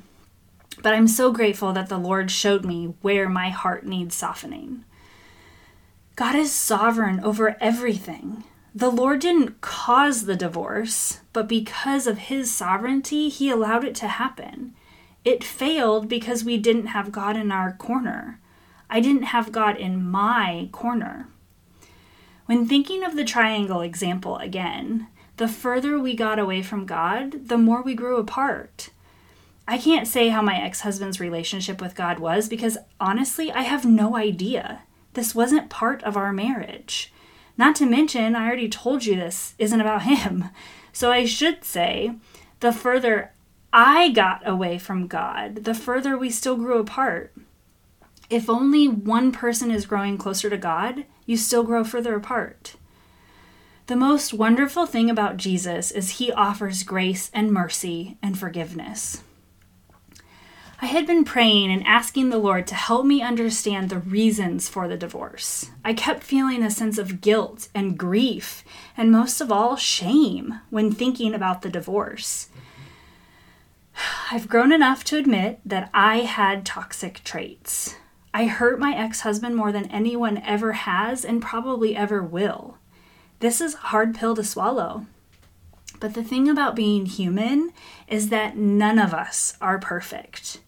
but 0.83 0.95
I'm 0.95 1.09
so 1.09 1.31
grateful 1.31 1.75
that 1.75 1.91
the 1.91 1.99
Lord 1.99 2.31
showed 2.31 2.65
me 2.65 2.95
where 3.03 3.29
my 3.29 3.51
heart 3.51 3.85
needs 3.85 4.15
softening. 4.15 4.85
God 6.17 6.35
is 6.35 6.51
sovereign 6.51 7.21
over 7.21 7.57
everything. 7.61 8.45
The 8.75 8.91
Lord 8.91 9.21
didn't 9.21 9.61
cause 9.61 10.25
the 10.25 10.37
divorce, 10.37 11.21
but 11.35 11.47
because 11.47 12.07
of 12.07 12.19
His 12.19 12.51
sovereignty, 12.51 13.29
He 13.29 13.51
allowed 13.51 13.85
it 13.85 13.95
to 13.97 14.09
happen. 14.09 14.75
It 15.25 15.45
failed 15.45 16.09
because 16.09 16.43
we 16.43 16.57
didn't 16.57 16.87
have 16.87 17.13
God 17.13 17.37
in 17.37 17.53
our 17.53 17.73
corner. 17.73 18.41
I 18.89 19.01
didn't 19.01 19.25
have 19.25 19.53
God 19.53 19.77
in 19.77 20.03
my 20.03 20.69
corner. 20.73 21.29
When 22.47 22.67
thinking 22.67 23.05
of 23.05 23.15
the 23.15 23.25
triangle 23.25 23.83
example 23.83 24.39
again, 24.39 25.07
the 25.37 25.49
further 25.49 25.99
we 25.99 26.15
got 26.15 26.39
away 26.39 26.63
from 26.63 26.87
God, 26.87 27.49
the 27.49 27.59
more 27.59 27.83
we 27.83 27.95
grew 27.95 28.17
apart. 28.17 28.91
I 29.69 29.79
can't 29.79 30.09
say 30.09 30.31
how 30.31 30.43
my 30.43 30.61
ex 30.61 30.81
husband's 30.81 31.21
relationship 31.21 31.81
with 31.81 31.95
God 31.95 32.19
was 32.19 32.49
because 32.49 32.79
honestly, 32.99 33.53
I 33.53 33.63
have 33.63 33.85
no 33.85 34.17
idea. 34.17 34.83
This 35.13 35.35
wasn't 35.35 35.71
part 35.71 36.03
of 36.03 36.17
our 36.17 36.33
marriage. 36.33 37.13
Not 37.63 37.77
to 37.77 37.87
mention, 37.87 38.35
I 38.35 38.45
already 38.45 38.69
told 38.69 39.05
you 39.05 39.15
this 39.15 39.55
isn't 39.57 39.81
about 39.81 40.03
him. 40.03 40.47
So 40.93 41.13
I 41.13 41.25
should 41.25 41.63
say, 41.63 42.17
the 42.59 42.73
further 42.73 43.35
I 43.73 44.09
got 44.11 44.43
away 44.45 44.79
from 44.79 45.07
God, 45.07 45.63
the 45.63 45.73
further 45.73 46.19
we 46.19 46.29
still 46.29 46.57
grew 46.57 46.81
apart. 46.81 47.33
If 48.29 48.51
only 48.51 48.89
one 48.89 49.31
person 49.31 49.71
is 49.71 49.87
growing 49.87 50.19
closer 50.19 50.51
to 50.51 50.59
God, 50.59 51.05
you 51.25 51.37
still 51.37 51.63
grow 51.63 51.85
further 51.85 52.17
apart. 52.17 52.75
The 53.87 53.95
most 53.95 54.35
wonderful 54.35 54.85
thing 54.85 55.09
about 55.09 55.37
Jesus 55.37 55.93
is 55.93 56.19
he 56.19 56.33
offers 56.33 56.83
grace 56.83 57.31
and 57.33 57.53
mercy 57.53 58.19
and 58.21 58.37
forgiveness. 58.37 59.23
I 60.83 60.87
had 60.87 61.07
been 61.07 61.25
praying 61.25 61.71
and 61.71 61.87
asking 61.87 62.31
the 62.31 62.39
Lord 62.39 62.67
to 62.67 62.75
help 62.75 63.07
me 63.07 63.23
understand 63.23 63.89
the 63.89 64.01
reasons 64.01 64.69
for 64.69 64.89
the 64.89 64.97
divorce. 64.97 65.71
I 65.85 65.95
kept 65.95 66.25
feeling 66.25 66.65
a 66.65 66.73
sense 66.73 66.99
of 66.99 67.21
guilt 67.21 67.69
and 67.73 67.97
grief, 67.97 68.65
and 68.97 69.13
most 69.13 69.41
of 69.41 69.53
all, 69.53 69.77
shame 69.77 70.59
when 70.71 70.91
thinking 70.91 71.35
about 71.35 71.63
the 71.63 71.71
divorce. 71.71 72.49
I've 74.33 74.49
grown 74.49 74.73
enough 74.73 75.05
to 75.05 75.19
admit 75.19 75.61
that 75.65 75.89
I 75.95 76.23
had 76.23 76.67
toxic 76.67 77.23
traits. 77.23 77.95
I 78.35 78.47
hurt 78.47 78.81
my 78.81 78.93
ex 78.93 79.21
husband 79.21 79.55
more 79.55 79.71
than 79.71 79.89
anyone 79.89 80.39
ever 80.39 80.73
has 80.73 81.25
and 81.25 81.41
probably 81.41 81.95
ever 81.95 82.25
will. 82.25 82.79
This 83.39 83.61
is 83.61 83.75
a 83.75 83.79
hard 83.79 84.17
pill 84.17 84.35
to 84.35 84.43
swallow. 84.43 85.07
But 86.01 86.15
the 86.15 86.25
thing 86.25 86.49
about 86.49 86.75
being 86.75 87.07
human 87.07 87.71
is 88.09 88.31
that 88.31 88.57
none 88.57 88.99
of 88.99 89.15
us 89.15 89.57
are 89.61 89.79
perfect. 89.79 90.59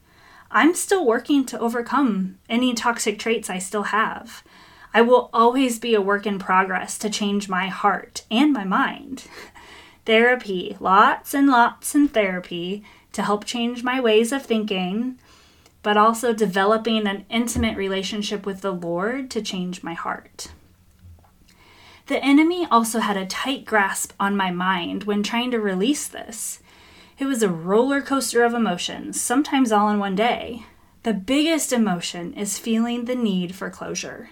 I'm 0.56 0.74
still 0.74 1.04
working 1.04 1.44
to 1.46 1.58
overcome 1.58 2.38
any 2.48 2.74
toxic 2.74 3.18
traits 3.18 3.50
I 3.50 3.58
still 3.58 3.82
have. 3.84 4.44
I 4.94 5.00
will 5.02 5.28
always 5.32 5.80
be 5.80 5.96
a 5.96 6.00
work 6.00 6.26
in 6.26 6.38
progress 6.38 6.96
to 6.98 7.10
change 7.10 7.48
my 7.48 7.66
heart 7.66 8.22
and 8.30 8.52
my 8.52 8.62
mind. 8.62 9.24
therapy, 10.06 10.76
lots 10.78 11.34
and 11.34 11.48
lots 11.48 11.96
in 11.96 12.06
therapy 12.06 12.84
to 13.14 13.22
help 13.22 13.44
change 13.44 13.82
my 13.82 14.00
ways 14.00 14.30
of 14.30 14.46
thinking, 14.46 15.18
but 15.82 15.96
also 15.96 16.32
developing 16.32 17.08
an 17.08 17.26
intimate 17.28 17.76
relationship 17.76 18.46
with 18.46 18.60
the 18.60 18.72
Lord 18.72 19.32
to 19.32 19.42
change 19.42 19.82
my 19.82 19.94
heart. 19.94 20.52
The 22.06 22.22
enemy 22.22 22.64
also 22.70 23.00
had 23.00 23.16
a 23.16 23.26
tight 23.26 23.64
grasp 23.64 24.12
on 24.20 24.36
my 24.36 24.52
mind 24.52 25.02
when 25.02 25.24
trying 25.24 25.50
to 25.50 25.58
release 25.58 26.06
this. 26.06 26.60
It 27.16 27.26
was 27.26 27.42
a 27.42 27.48
roller 27.48 28.02
coaster 28.02 28.42
of 28.42 28.54
emotions, 28.54 29.20
sometimes 29.20 29.70
all 29.70 29.88
in 29.88 30.00
one 30.00 30.16
day. 30.16 30.64
The 31.04 31.14
biggest 31.14 31.72
emotion 31.72 32.34
is 32.34 32.58
feeling 32.58 33.04
the 33.04 33.14
need 33.14 33.54
for 33.54 33.70
closure. 33.70 34.30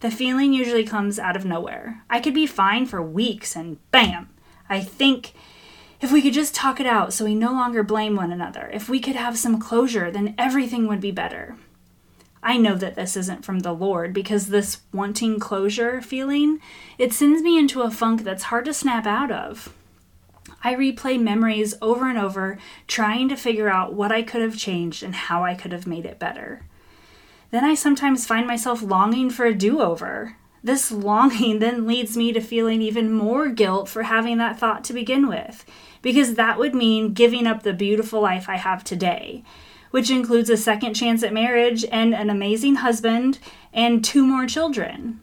The 0.00 0.10
feeling 0.10 0.54
usually 0.54 0.84
comes 0.84 1.18
out 1.18 1.36
of 1.36 1.44
nowhere. 1.44 2.02
I 2.08 2.20
could 2.20 2.32
be 2.32 2.46
fine 2.46 2.86
for 2.86 3.02
weeks 3.02 3.54
and 3.54 3.78
bam! 3.90 4.30
I 4.68 4.80
think 4.80 5.34
if 6.00 6.10
we 6.10 6.22
could 6.22 6.32
just 6.32 6.54
talk 6.54 6.80
it 6.80 6.86
out 6.86 7.12
so 7.12 7.24
we 7.24 7.34
no 7.34 7.52
longer 7.52 7.82
blame 7.82 8.16
one 8.16 8.32
another, 8.32 8.70
if 8.72 8.88
we 8.88 9.00
could 9.00 9.16
have 9.16 9.38
some 9.38 9.60
closure, 9.60 10.10
then 10.10 10.34
everything 10.38 10.86
would 10.86 11.00
be 11.00 11.10
better. 11.10 11.56
I 12.42 12.56
know 12.56 12.76
that 12.76 12.94
this 12.94 13.16
isn't 13.16 13.44
from 13.44 13.60
the 13.60 13.72
Lord 13.72 14.14
because 14.14 14.46
this 14.46 14.82
wanting 14.92 15.38
closure 15.38 16.00
feeling, 16.00 16.60
it 16.96 17.12
sends 17.12 17.42
me 17.42 17.58
into 17.58 17.82
a 17.82 17.90
funk 17.90 18.22
that's 18.24 18.44
hard 18.44 18.66
to 18.66 18.74
snap 18.74 19.06
out 19.06 19.30
of. 19.30 19.74
I 20.66 20.74
replay 20.74 21.22
memories 21.22 21.76
over 21.80 22.08
and 22.08 22.18
over, 22.18 22.58
trying 22.88 23.28
to 23.28 23.36
figure 23.36 23.68
out 23.68 23.94
what 23.94 24.10
I 24.10 24.22
could 24.22 24.42
have 24.42 24.58
changed 24.58 25.04
and 25.04 25.14
how 25.14 25.44
I 25.44 25.54
could 25.54 25.70
have 25.70 25.86
made 25.86 26.04
it 26.04 26.18
better. 26.18 26.62
then 27.52 27.64
I 27.64 27.76
sometimes 27.76 28.26
find 28.26 28.48
myself 28.48 28.82
longing 28.82 29.30
for 29.30 29.46
a 29.46 29.54
do 29.54 29.80
over. 29.80 30.34
This 30.64 30.90
longing 30.90 31.58
then 31.60 31.86
leads 31.86 32.16
me 32.16 32.32
to 32.32 32.40
feeling 32.40 32.82
even 32.82 33.12
more 33.12 33.48
guilt 33.48 33.88
for 33.88 34.02
having 34.02 34.38
that 34.38 34.58
thought 34.58 34.82
to 34.86 34.92
begin 34.92 35.28
with, 35.28 35.64
because 36.02 36.34
that 36.34 36.58
would 36.58 36.74
mean 36.74 37.12
giving 37.12 37.46
up 37.46 37.62
the 37.62 37.72
beautiful 37.72 38.20
life 38.20 38.48
I 38.48 38.56
have 38.56 38.82
today, 38.82 39.44
which 39.92 40.10
includes 40.10 40.50
a 40.50 40.56
second 40.56 40.94
chance 40.94 41.22
at 41.22 41.32
marriage 41.32 41.84
and 41.92 42.12
an 42.12 42.28
amazing 42.28 42.74
husband 42.76 43.38
and 43.72 44.04
two 44.04 44.26
more 44.26 44.46
children. 44.46 45.20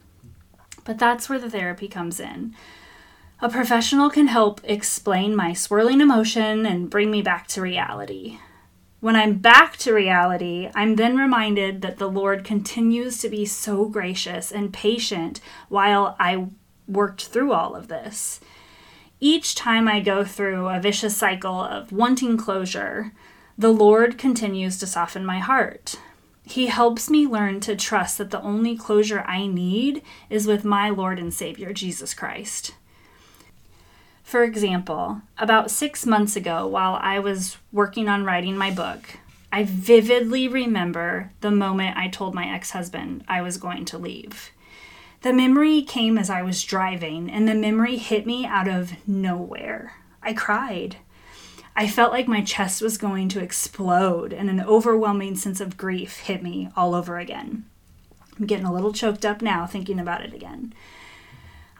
But 0.86 1.00
that's 1.00 1.28
where 1.28 1.40
the 1.40 1.50
therapy 1.50 1.90
comes 1.90 2.22
in. 2.22 2.56
A 3.44 3.50
professional 3.50 4.10
can 4.10 4.28
help 4.28 4.62
explain 4.64 5.36
my 5.36 5.52
swirling 5.52 6.00
emotion 6.00 6.66
and 6.66 6.90
bring 6.90 7.12
me 7.12 7.22
back 7.22 7.46
to 7.48 7.62
reality. 7.62 8.38
When 9.02 9.18
I'm 9.18 9.40
back 9.40 9.76
to 9.80 9.94
reality, 9.94 10.70
I'm 10.74 10.96
then 10.96 11.18
reminded 11.18 11.82
that 11.82 11.98
the 11.98 12.10
Lord 12.10 12.46
continues 12.46 13.18
to 13.18 13.28
be 13.28 13.46
so 13.46 13.84
gracious 13.90 14.50
and 14.50 14.72
patient 14.72 15.42
while 15.68 16.16
I 16.22 16.52
worked 16.88 17.26
through 17.26 17.52
all 17.52 17.76
of 17.76 17.90
this. 17.90 18.40
Each 19.20 19.56
time 19.56 19.90
I 19.90 20.00
go 20.00 20.24
through 20.24 20.70
a 20.70 20.80
vicious 20.80 21.18
cycle 21.18 21.60
of 21.60 21.92
wanting 21.92 22.38
closure, 22.38 23.12
the 23.58 23.74
Lord 23.74 24.18
continues 24.18 24.78
to 24.78 24.88
soften 24.88 25.26
my 25.26 25.40
heart. 25.40 26.00
He 26.46 26.68
helps 26.68 27.10
me 27.10 27.28
learn 27.28 27.60
to 27.60 27.76
trust 27.76 28.20
that 28.20 28.32
the 28.32 28.42
only 28.42 28.78
closure 28.78 29.26
I 29.28 29.48
need 29.48 30.02
is 30.30 30.48
with 30.48 30.64
my 30.64 30.90
Lord 30.90 31.20
and 31.20 31.34
Savior, 31.34 31.74
Jesus 31.74 32.14
Christ. 32.14 32.76
For 34.24 34.44
example, 34.44 35.22
about 35.38 35.70
six 35.70 36.06
months 36.06 36.36
ago, 36.36 36.66
while 36.66 36.98
I 37.02 37.20
was 37.20 37.58
working 37.72 38.10
on 38.10 38.24
writing 38.24 38.58
my 38.58 38.72
book, 38.72 39.20
I 39.52 39.64
vividly 39.64 40.48
remember 40.48 41.32
the 41.42 41.52
moment 41.52 41.98
I 41.98 42.08
told 42.08 42.34
my 42.34 42.48
ex 42.48 42.72
husband 42.72 43.24
I 43.28 43.44
was 43.44 43.58
going 43.58 43.86
to 43.86 44.00
leave. 44.00 44.50
The 45.22 45.34
memory 45.34 45.84
came 45.84 46.18
as 46.18 46.30
I 46.30 46.42
was 46.42 46.64
driving, 46.64 47.30
and 47.30 47.48
the 47.48 47.54
memory 47.54 47.98
hit 47.98 48.26
me 48.26 48.46
out 48.46 48.68
of 48.68 48.94
nowhere. 49.08 49.94
I 50.24 50.34
cried. 50.34 50.98
I 51.76 51.88
felt 51.88 52.12
like 52.12 52.28
my 52.28 52.42
chest 52.42 52.82
was 52.82 52.98
going 52.98 53.30
to 53.30 53.42
explode, 53.42 54.34
and 54.34 54.50
an 54.50 54.62
overwhelming 54.62 55.36
sense 55.36 55.62
of 55.62 55.78
grief 55.78 56.18
hit 56.18 56.42
me 56.42 56.70
all 56.76 56.96
over 56.96 57.20
again. 57.20 57.66
I'm 58.40 58.48
getting 58.48 58.66
a 58.66 58.74
little 58.74 58.94
choked 58.94 59.26
up 59.26 59.42
now 59.42 59.66
thinking 59.66 60.00
about 60.00 60.24
it 60.26 60.34
again. 60.34 60.74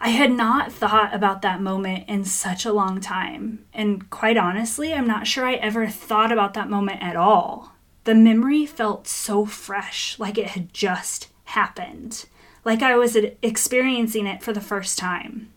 I 0.04 0.10
had 0.10 0.34
not 0.34 0.70
thought 0.70 1.16
about 1.16 1.42
that 1.44 1.62
moment 1.62 2.10
in 2.10 2.26
such 2.26 2.66
a 2.66 2.74
long 2.74 3.00
time. 3.00 3.64
And 3.74 4.10
quite 4.10 4.36
honestly, 4.36 4.94
I'm 4.94 5.08
not 5.08 5.28
sure 5.28 5.46
I 5.46 5.54
ever 5.54 5.88
thought 5.88 6.30
about 6.30 6.56
that 6.56 6.70
moment 6.70 7.02
at 7.02 7.16
all. 7.16 7.72
The 8.04 8.14
memory 8.14 8.66
felt 8.66 9.08
so 9.08 9.46
fresh, 9.46 10.20
like 10.20 10.38
it 10.38 10.48
had 10.48 10.74
just 10.74 11.30
happened, 11.46 12.26
like 12.66 12.82
I 12.82 12.98
was 12.98 13.16
experiencing 13.42 14.28
it 14.28 14.44
for 14.44 14.52
the 14.52 14.60
first 14.60 14.98
time. 14.98 15.54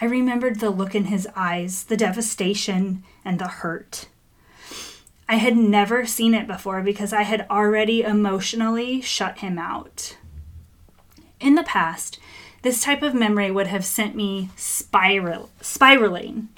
I 0.00 0.06
remembered 0.06 0.58
the 0.58 0.70
look 0.70 0.96
in 0.96 1.04
his 1.04 1.28
eyes, 1.36 1.84
the 1.84 1.96
devastation, 1.96 3.04
and 3.24 3.38
the 3.38 3.46
hurt. 3.46 4.08
I 5.28 5.36
had 5.36 5.56
never 5.56 6.06
seen 6.06 6.34
it 6.34 6.48
before 6.48 6.82
because 6.82 7.12
I 7.12 7.22
had 7.22 7.46
already 7.48 8.02
emotionally 8.02 9.00
shut 9.00 9.38
him 9.38 9.60
out. 9.60 10.16
In 11.38 11.54
the 11.54 11.62
past, 11.62 12.18
this 12.62 12.82
type 12.82 13.02
of 13.02 13.14
memory 13.14 13.50
would 13.50 13.68
have 13.68 13.84
sent 13.84 14.14
me 14.14 14.50
spiral, 14.56 15.50
spiraling, 15.60 16.48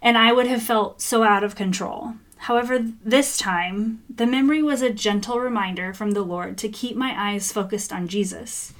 and 0.00 0.16
I 0.18 0.32
would 0.32 0.46
have 0.46 0.62
felt 0.62 1.00
so 1.00 1.22
out 1.22 1.44
of 1.44 1.54
control. 1.56 2.14
However, 2.38 2.80
this 3.04 3.36
time, 3.36 4.02
the 4.12 4.26
memory 4.26 4.62
was 4.62 4.82
a 4.82 4.90
gentle 4.90 5.38
reminder 5.38 5.94
from 5.94 6.10
the 6.10 6.22
Lord 6.22 6.58
to 6.58 6.68
keep 6.68 6.96
my 6.96 7.14
eyes 7.16 7.52
focused 7.52 7.92
on 7.92 8.08
Jesus. 8.08 8.74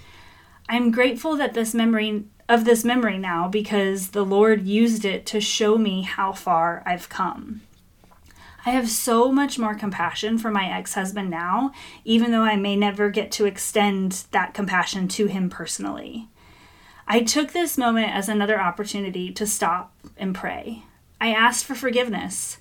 I 0.69 0.77
am 0.77 0.91
grateful 0.91 1.37
that 1.37 1.55
this 1.55 1.75
memory 1.75 2.25
of 2.49 2.65
this 2.65 2.85
memory 2.85 3.19
now 3.19 3.49
because 3.49 4.09
the 4.09 4.25
Lord 4.25 4.67
used 4.67 5.05
it 5.05 5.25
to 5.27 5.41
show 5.41 5.79
me 5.79 6.03
how 6.03 6.33
far 6.33 6.83
I've 6.85 7.09
come. 7.09 7.63
I 8.67 8.71
have 8.71 8.89
so 8.89 9.33
much 9.33 9.59
more 9.59 9.75
compassion 9.75 10.39
for 10.39 10.51
my 10.51 10.67
ex 10.67 10.95
husband 10.95 11.31
now, 11.31 11.73
even 12.05 12.31
though 12.31 12.43
I 12.43 12.57
may 12.57 12.77
never 12.77 13.11
get 13.11 13.33
to 13.33 13.45
extend 13.45 14.25
that 14.33 14.55
compassion 14.55 15.09
to 15.09 15.27
him 15.27 15.51
personally. 15.51 16.29
I 17.07 17.23
took 17.23 17.53
this 17.53 17.77
moment 17.77 18.15
as 18.15 18.29
another 18.29 18.61
opportunity 18.61 19.33
to 19.33 19.47
stop 19.47 19.95
and 20.17 20.35
pray. 20.35 20.85
I 21.21 21.33
asked 21.33 21.65
for 21.65 21.75
forgiveness, 21.75 22.59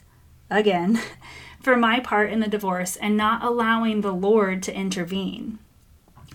again, 0.49 0.99
for 1.61 1.75
my 1.77 1.99
part 1.99 2.31
in 2.31 2.39
the 2.39 2.47
divorce 2.47 2.95
and 2.95 3.15
not 3.15 3.43
allowing 3.43 4.01
the 4.01 4.13
Lord 4.13 4.63
to 4.63 4.75
intervene. 4.75 5.59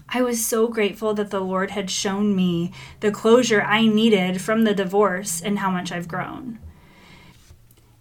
I 0.08 0.22
was 0.22 0.46
so 0.46 0.68
grateful 0.68 1.14
that 1.14 1.30
the 1.30 1.40
Lord 1.40 1.72
had 1.72 1.90
shown 1.90 2.36
me 2.36 2.72
the 3.00 3.10
closure 3.10 3.62
I 3.62 3.86
needed 3.86 4.40
from 4.40 4.62
the 4.62 4.74
divorce 4.74 5.42
and 5.42 5.58
how 5.58 5.70
much 5.70 5.90
I've 5.90 6.08
grown. 6.08 6.60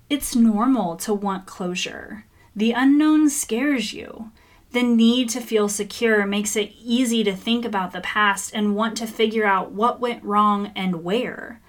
It's 0.07 0.35
normal 0.35 0.97
to 0.97 1.13
want 1.15 1.47
closure. 1.47 2.25
The 2.55 2.73
unknown 2.73 3.29
scares 3.29 3.91
you. 3.91 4.31
The 4.75 4.83
need 4.83 5.29
to 5.29 5.39
feel 5.39 5.69
secure 5.69 6.25
makes 6.25 6.57
it 6.57 6.73
easy 6.83 7.23
to 7.23 7.33
think 7.33 7.63
about 7.63 7.93
the 7.93 8.01
past 8.01 8.53
and 8.53 8.75
want 8.75 8.97
to 8.97 9.07
figure 9.07 9.45
out 9.45 9.71
what 9.71 10.01
went 10.01 10.21
wrong 10.21 10.73
and 10.75 11.01
where. 11.01 11.61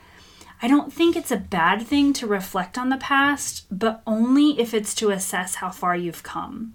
I 0.60 0.66
don't 0.66 0.92
think 0.92 1.14
it's 1.14 1.30
a 1.30 1.36
bad 1.36 1.86
thing 1.86 2.12
to 2.14 2.26
reflect 2.26 2.76
on 2.76 2.88
the 2.88 2.96
past, 2.96 3.66
but 3.70 4.02
only 4.08 4.58
if 4.58 4.74
it's 4.74 4.92
to 4.96 5.10
assess 5.10 5.54
how 5.54 5.70
far 5.70 5.94
you've 5.94 6.24
come. 6.24 6.74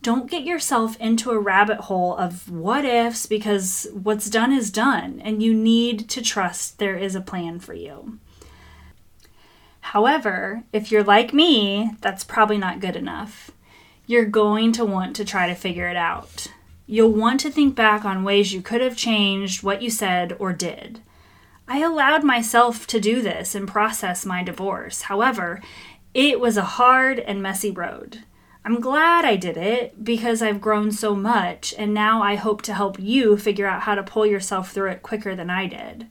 Don't 0.00 0.30
get 0.30 0.44
yourself 0.44 0.96
into 0.98 1.32
a 1.32 1.38
rabbit 1.38 1.80
hole 1.80 2.16
of 2.16 2.50
what 2.50 2.86
ifs 2.86 3.26
because 3.26 3.88
what's 3.92 4.30
done 4.30 4.54
is 4.54 4.70
done, 4.70 5.20
and 5.22 5.42
you 5.42 5.52
need 5.52 6.08
to 6.08 6.22
trust 6.22 6.78
there 6.78 6.96
is 6.96 7.14
a 7.14 7.20
plan 7.20 7.60
for 7.60 7.74
you. 7.74 8.18
However, 9.80 10.64
if 10.72 10.90
you're 10.90 11.04
like 11.04 11.34
me, 11.34 11.90
that's 12.00 12.24
probably 12.24 12.56
not 12.56 12.80
good 12.80 12.96
enough 12.96 13.50
you're 14.08 14.24
going 14.24 14.72
to 14.72 14.86
want 14.86 15.14
to 15.14 15.22
try 15.22 15.46
to 15.46 15.54
figure 15.54 15.86
it 15.86 15.96
out. 15.96 16.46
You'll 16.86 17.12
want 17.12 17.40
to 17.40 17.50
think 17.50 17.74
back 17.74 18.06
on 18.06 18.24
ways 18.24 18.54
you 18.54 18.62
could 18.62 18.80
have 18.80 18.96
changed 18.96 19.62
what 19.62 19.82
you 19.82 19.90
said 19.90 20.34
or 20.38 20.54
did. 20.54 21.02
I 21.68 21.80
allowed 21.80 22.24
myself 22.24 22.86
to 22.86 23.00
do 23.00 23.20
this 23.20 23.54
and 23.54 23.68
process 23.68 24.24
my 24.24 24.42
divorce. 24.42 25.02
However, 25.02 25.60
it 26.14 26.40
was 26.40 26.56
a 26.56 26.62
hard 26.62 27.18
and 27.18 27.42
messy 27.42 27.70
road. 27.70 28.24
I'm 28.64 28.80
glad 28.80 29.26
I 29.26 29.36
did 29.36 29.58
it 29.58 30.02
because 30.02 30.40
I've 30.40 30.62
grown 30.62 30.90
so 30.90 31.14
much, 31.14 31.74
and 31.76 31.92
now 31.92 32.22
I 32.22 32.36
hope 32.36 32.62
to 32.62 32.74
help 32.74 32.98
you 32.98 33.36
figure 33.36 33.66
out 33.66 33.82
how 33.82 33.94
to 33.94 34.02
pull 34.02 34.24
yourself 34.24 34.72
through 34.72 34.90
it 34.92 35.02
quicker 35.02 35.36
than 35.36 35.50
I 35.50 35.66
did. 35.66 36.06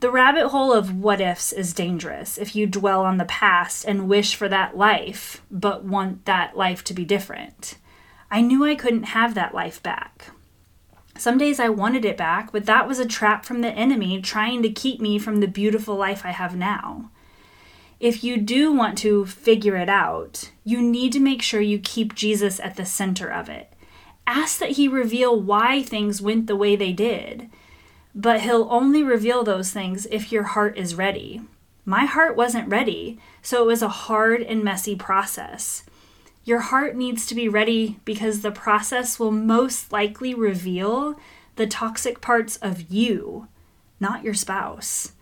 The 0.00 0.10
rabbit 0.10 0.48
hole 0.48 0.74
of 0.74 0.94
what 0.94 1.22
ifs 1.22 1.52
is 1.52 1.72
dangerous 1.72 2.36
if 2.36 2.54
you 2.54 2.66
dwell 2.66 3.02
on 3.02 3.16
the 3.16 3.24
past 3.24 3.86
and 3.86 4.08
wish 4.08 4.34
for 4.34 4.46
that 4.48 4.76
life, 4.76 5.42
but 5.50 5.84
want 5.84 6.26
that 6.26 6.54
life 6.54 6.84
to 6.84 6.94
be 6.94 7.06
different. 7.06 7.78
I 8.30 8.42
knew 8.42 8.62
I 8.64 8.74
couldn't 8.74 9.04
have 9.04 9.34
that 9.34 9.54
life 9.54 9.82
back. 9.82 10.32
Some 11.16 11.38
days 11.38 11.58
I 11.58 11.70
wanted 11.70 12.04
it 12.04 12.18
back, 12.18 12.52
but 12.52 12.66
that 12.66 12.86
was 12.86 12.98
a 12.98 13.06
trap 13.06 13.46
from 13.46 13.62
the 13.62 13.70
enemy 13.70 14.20
trying 14.20 14.62
to 14.62 14.70
keep 14.70 15.00
me 15.00 15.18
from 15.18 15.40
the 15.40 15.48
beautiful 15.48 15.96
life 15.96 16.26
I 16.26 16.32
have 16.32 16.54
now. 16.54 17.10
If 17.98 18.22
you 18.22 18.36
do 18.36 18.74
want 18.74 18.98
to 18.98 19.24
figure 19.24 19.76
it 19.76 19.88
out, 19.88 20.50
you 20.62 20.82
need 20.82 21.14
to 21.14 21.20
make 21.20 21.40
sure 21.40 21.62
you 21.62 21.78
keep 21.78 22.14
Jesus 22.14 22.60
at 22.60 22.76
the 22.76 22.84
center 22.84 23.32
of 23.32 23.48
it. 23.48 23.72
Ask 24.26 24.58
that 24.58 24.72
He 24.72 24.88
reveal 24.88 25.40
why 25.40 25.82
things 25.82 26.20
went 26.20 26.48
the 26.48 26.56
way 26.56 26.76
they 26.76 26.92
did 26.92 27.48
but 28.18 28.40
he'll 28.40 28.66
only 28.70 29.02
reveal 29.02 29.44
those 29.44 29.70
things 29.70 30.06
if 30.10 30.32
your 30.32 30.44
heart 30.44 30.78
is 30.78 30.94
ready. 30.94 31.42
My 31.84 32.06
heart 32.06 32.34
wasn't 32.34 32.70
ready, 32.70 33.20
so 33.42 33.62
it 33.62 33.66
was 33.66 33.82
a 33.82 33.88
hard 33.88 34.40
and 34.40 34.64
messy 34.64 34.96
process. 34.96 35.84
Your 36.42 36.60
heart 36.60 36.96
needs 36.96 37.26
to 37.26 37.34
be 37.34 37.46
ready 37.46 38.00
because 38.06 38.40
the 38.40 38.50
process 38.50 39.18
will 39.18 39.32
most 39.32 39.92
likely 39.92 40.32
reveal 40.32 41.20
the 41.56 41.66
toxic 41.66 42.22
parts 42.22 42.56
of 42.56 42.90
you, 42.90 43.48
not 44.00 44.24
your 44.24 44.34
spouse. 44.34 45.12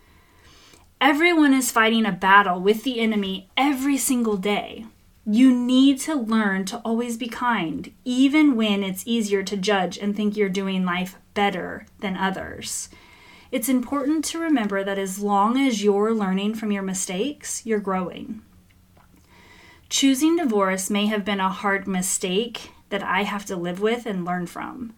Everyone 1.01 1.53
is 1.53 1.71
fighting 1.71 2.05
a 2.05 2.13
battle 2.13 2.61
with 2.61 2.83
the 2.83 3.01
enemy 3.01 3.49
every 3.57 3.97
single 3.97 4.37
day. 4.37 4.85
You 5.27 5.51
need 5.51 5.99
to 6.01 6.13
learn 6.13 6.65
to 6.65 6.77
always 6.85 7.17
be 7.17 7.27
kind, 7.27 7.91
even 8.03 8.55
when 8.55 8.83
it's 8.83 9.07
easier 9.07 9.41
to 9.41 9.57
judge 9.57 9.97
and 9.97 10.15
think 10.15 10.37
you're 10.37 10.49
doing 10.49 10.85
life 10.85 11.17
better 11.33 11.87
than 11.99 12.15
others. 12.15 12.89
It's 13.51 13.67
important 13.67 14.23
to 14.25 14.39
remember 14.39 14.83
that 14.83 14.99
as 14.99 15.19
long 15.19 15.57
as 15.57 15.83
you're 15.83 16.13
learning 16.13 16.55
from 16.55 16.71
your 16.71 16.83
mistakes, 16.83 17.65
you're 17.65 17.79
growing. 17.79 18.41
Choosing 19.89 20.35
divorce 20.35 20.91
may 20.91 21.07
have 21.07 21.25
been 21.25 21.39
a 21.39 21.49
hard 21.49 21.87
mistake 21.87 22.71
that 22.89 23.01
I 23.01 23.23
have 23.23 23.45
to 23.45 23.55
live 23.55 23.79
with 23.81 24.05
and 24.05 24.25
learn 24.25 24.45
from. 24.45 24.93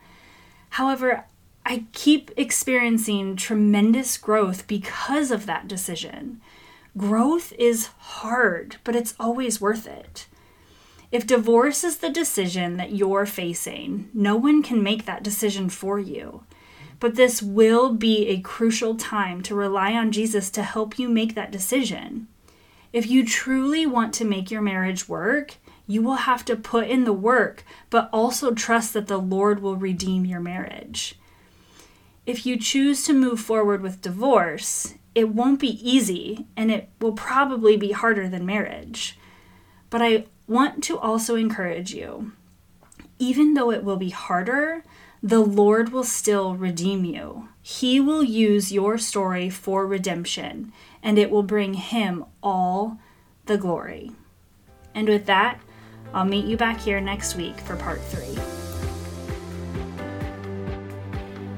However, 0.72 1.24
I 1.66 1.86
keep 1.94 2.32
experiencing 2.36 3.36
tremendous 3.36 4.18
growth 4.18 4.68
because 4.68 5.32
of 5.32 5.46
that 5.46 5.68
decision. 5.68 6.42
Growth 6.98 7.54
is 7.60 7.90
hard, 8.00 8.78
but 8.84 8.96
it's 8.96 9.14
always 9.20 9.62
worth 9.62 9.86
it. 9.86 10.26
If 11.12 11.28
divorce 11.28 11.84
is 11.84 11.98
the 11.98 12.10
decision 12.10 12.78
that 12.78 12.92
you're 12.92 13.28
facing, 13.28 14.10
no 14.14 14.36
one 14.36 14.64
can 14.64 14.82
make 14.82 15.06
that 15.06 15.24
decision 15.24 15.70
for 15.70 16.00
you. 16.00 16.44
But 17.00 17.16
this 17.16 17.44
will 17.44 17.94
be 17.94 18.28
a 18.28 18.42
crucial 18.42 18.96
time 18.96 19.44
to 19.44 19.54
rely 19.54 19.94
on 19.94 20.12
Jesus 20.12 20.50
to 20.52 20.64
help 20.64 20.98
you 20.98 21.08
make 21.08 21.36
that 21.36 21.52
decision. 21.52 22.28
If 22.92 23.08
you 23.08 23.24
truly 23.24 23.86
want 23.86 24.14
to 24.16 24.26
make 24.26 24.50
your 24.50 24.62
marriage 24.62 25.08
work, 25.08 25.56
you 25.86 26.02
will 26.02 26.16
have 26.16 26.44
to 26.46 26.56
put 26.56 26.88
in 26.88 27.04
the 27.04 27.14
work, 27.14 27.64
but 27.90 28.10
also 28.12 28.52
trust 28.52 28.94
that 28.94 29.08
the 29.08 29.20
Lord 29.20 29.62
will 29.62 29.76
redeem 29.76 30.26
your 30.26 30.40
marriage. 30.40 31.16
If 32.26 32.46
you 32.46 32.58
choose 32.58 33.06
to 33.06 33.14
move 33.14 33.40
forward 33.40 33.82
with 33.82 34.02
divorce, 34.02 34.96
it 35.18 35.30
won't 35.30 35.60
be 35.60 35.80
easy 35.90 36.46
and 36.56 36.72
it 36.72 36.90
will 37.02 37.14
probably 37.14 37.76
be 37.76 37.92
harder 37.92 38.30
than 38.30 38.46
marriage. 38.46 39.18
But 39.90 40.02
I 40.02 40.26
want 40.48 40.84
to 40.84 40.98
also 41.00 41.36
encourage 41.36 41.94
you 41.94 42.34
even 43.20 43.54
though 43.54 43.72
it 43.72 43.84
will 43.84 43.98
be 43.98 44.10
harder, 44.10 44.84
the 45.24 45.40
Lord 45.40 45.90
will 45.90 46.04
still 46.04 46.56
redeem 46.56 47.04
you. 47.04 47.50
He 47.62 48.00
will 48.00 48.24
use 48.24 48.72
your 48.72 48.98
story 48.98 49.50
for 49.50 49.88
redemption, 49.88 50.72
and 51.02 51.18
it 51.18 51.32
will 51.32 51.44
bring 51.44 51.74
Him 51.74 52.26
all 52.44 53.00
the 53.46 53.58
glory. 53.58 54.12
And 54.94 55.08
with 55.08 55.26
that, 55.26 55.60
I'll 56.14 56.26
meet 56.26 56.46
you 56.46 56.58
back 56.58 56.80
here 56.80 57.02
next 57.02 57.36
week 57.36 57.60
for 57.60 57.76
part 57.76 58.02
three. 58.02 58.38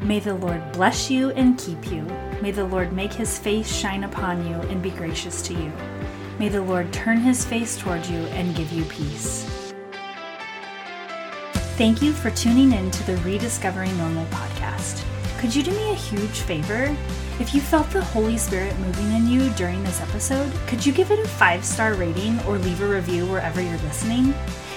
May 0.02 0.20
the 0.20 0.36
Lord 0.36 0.72
bless 0.72 1.12
you 1.12 1.32
and 1.32 1.58
keep 1.58 1.92
you. 1.92 2.08
May 2.42 2.52
the 2.52 2.64
Lord 2.64 2.94
make 2.94 3.12
his 3.12 3.38
face 3.38 3.70
shine 3.74 4.06
upon 4.06 4.48
you 4.48 4.56
and 4.70 4.82
be 4.82 4.92
gracious 4.92 5.42
to 5.44 5.54
you. 5.54 5.72
May 6.40 6.48
the 6.48 6.62
Lord 6.62 6.94
turn 6.94 7.18
his 7.18 7.44
face 7.44 7.78
toward 7.78 8.06
you 8.06 8.20
and 8.28 8.56
give 8.56 8.72
you 8.72 8.86
peace. 8.86 9.74
Thank 11.76 12.02
you 12.02 12.14
for 12.14 12.32
tuning 12.32 12.72
in 12.72 12.92
to 12.92 13.06
the 13.06 13.18
Rediscovering 13.18 13.96
Normal 13.98 14.26
podcast. 14.28 15.04
Could 15.40 15.54
you 15.54 15.64
do 15.64 15.72
me 15.72 15.92
a 15.92 15.96
huge 15.96 16.40
favor? 16.42 16.96
If 17.40 17.54
you 17.54 17.62
felt 17.62 17.90
the 17.92 18.04
Holy 18.04 18.38
Spirit 18.38 18.78
moving 18.80 19.14
in 19.14 19.28
you 19.28 19.50
during 19.52 19.84
this 19.84 20.02
episode, 20.02 20.52
could 20.68 20.86
you 20.86 20.94
give 20.94 21.12
it 21.12 21.20
a 21.20 21.28
five 21.28 21.64
star 21.64 21.94
rating 21.94 22.40
or 22.42 22.58
leave 22.58 22.82
a 22.82 22.88
review 22.88 23.26
wherever 23.26 23.62
you're 23.62 23.78
listening? 23.80 24.34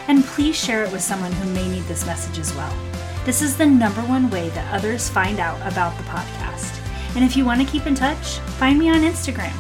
And 0.09 0.25
please 0.25 0.57
share 0.57 0.85
it 0.85 0.93
with 0.93 1.03
someone 1.03 1.33
who 1.33 1.53
may 1.53 1.69
need 1.69 1.85
this 1.85 2.07
message 2.07 2.39
as 2.39 2.55
well. 2.55 2.77
This 3.25 3.41
is 3.41 3.57
the 3.57 3.67
number 3.67 4.03
one 4.03 4.31
way 4.31 4.49
that 4.51 4.75
others 4.75 5.09
find 5.09 5.39
out 5.39 5.61
about 5.63 5.97
the 5.97 6.05
podcast. 6.05 6.82
And 7.15 7.25
if 7.25 7.37
you 7.37 7.45
want 7.45 7.61
to 7.61 7.67
keep 7.67 7.87
in 7.87 7.95
touch, 7.95 8.39
find 8.59 8.79
me 8.79 8.89
on 8.91 9.01
Instagram 9.01 9.53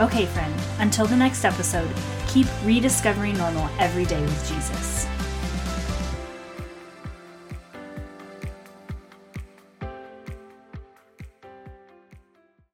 Okay, 0.00 0.24
friend, 0.26 0.54
until 0.78 1.06
the 1.06 1.16
next 1.16 1.44
episode, 1.44 1.94
keep 2.26 2.46
rediscovering 2.64 3.36
normal 3.36 3.68
every 3.78 4.06
day 4.06 4.20
with 4.20 4.48
Jesus. 4.48 5.06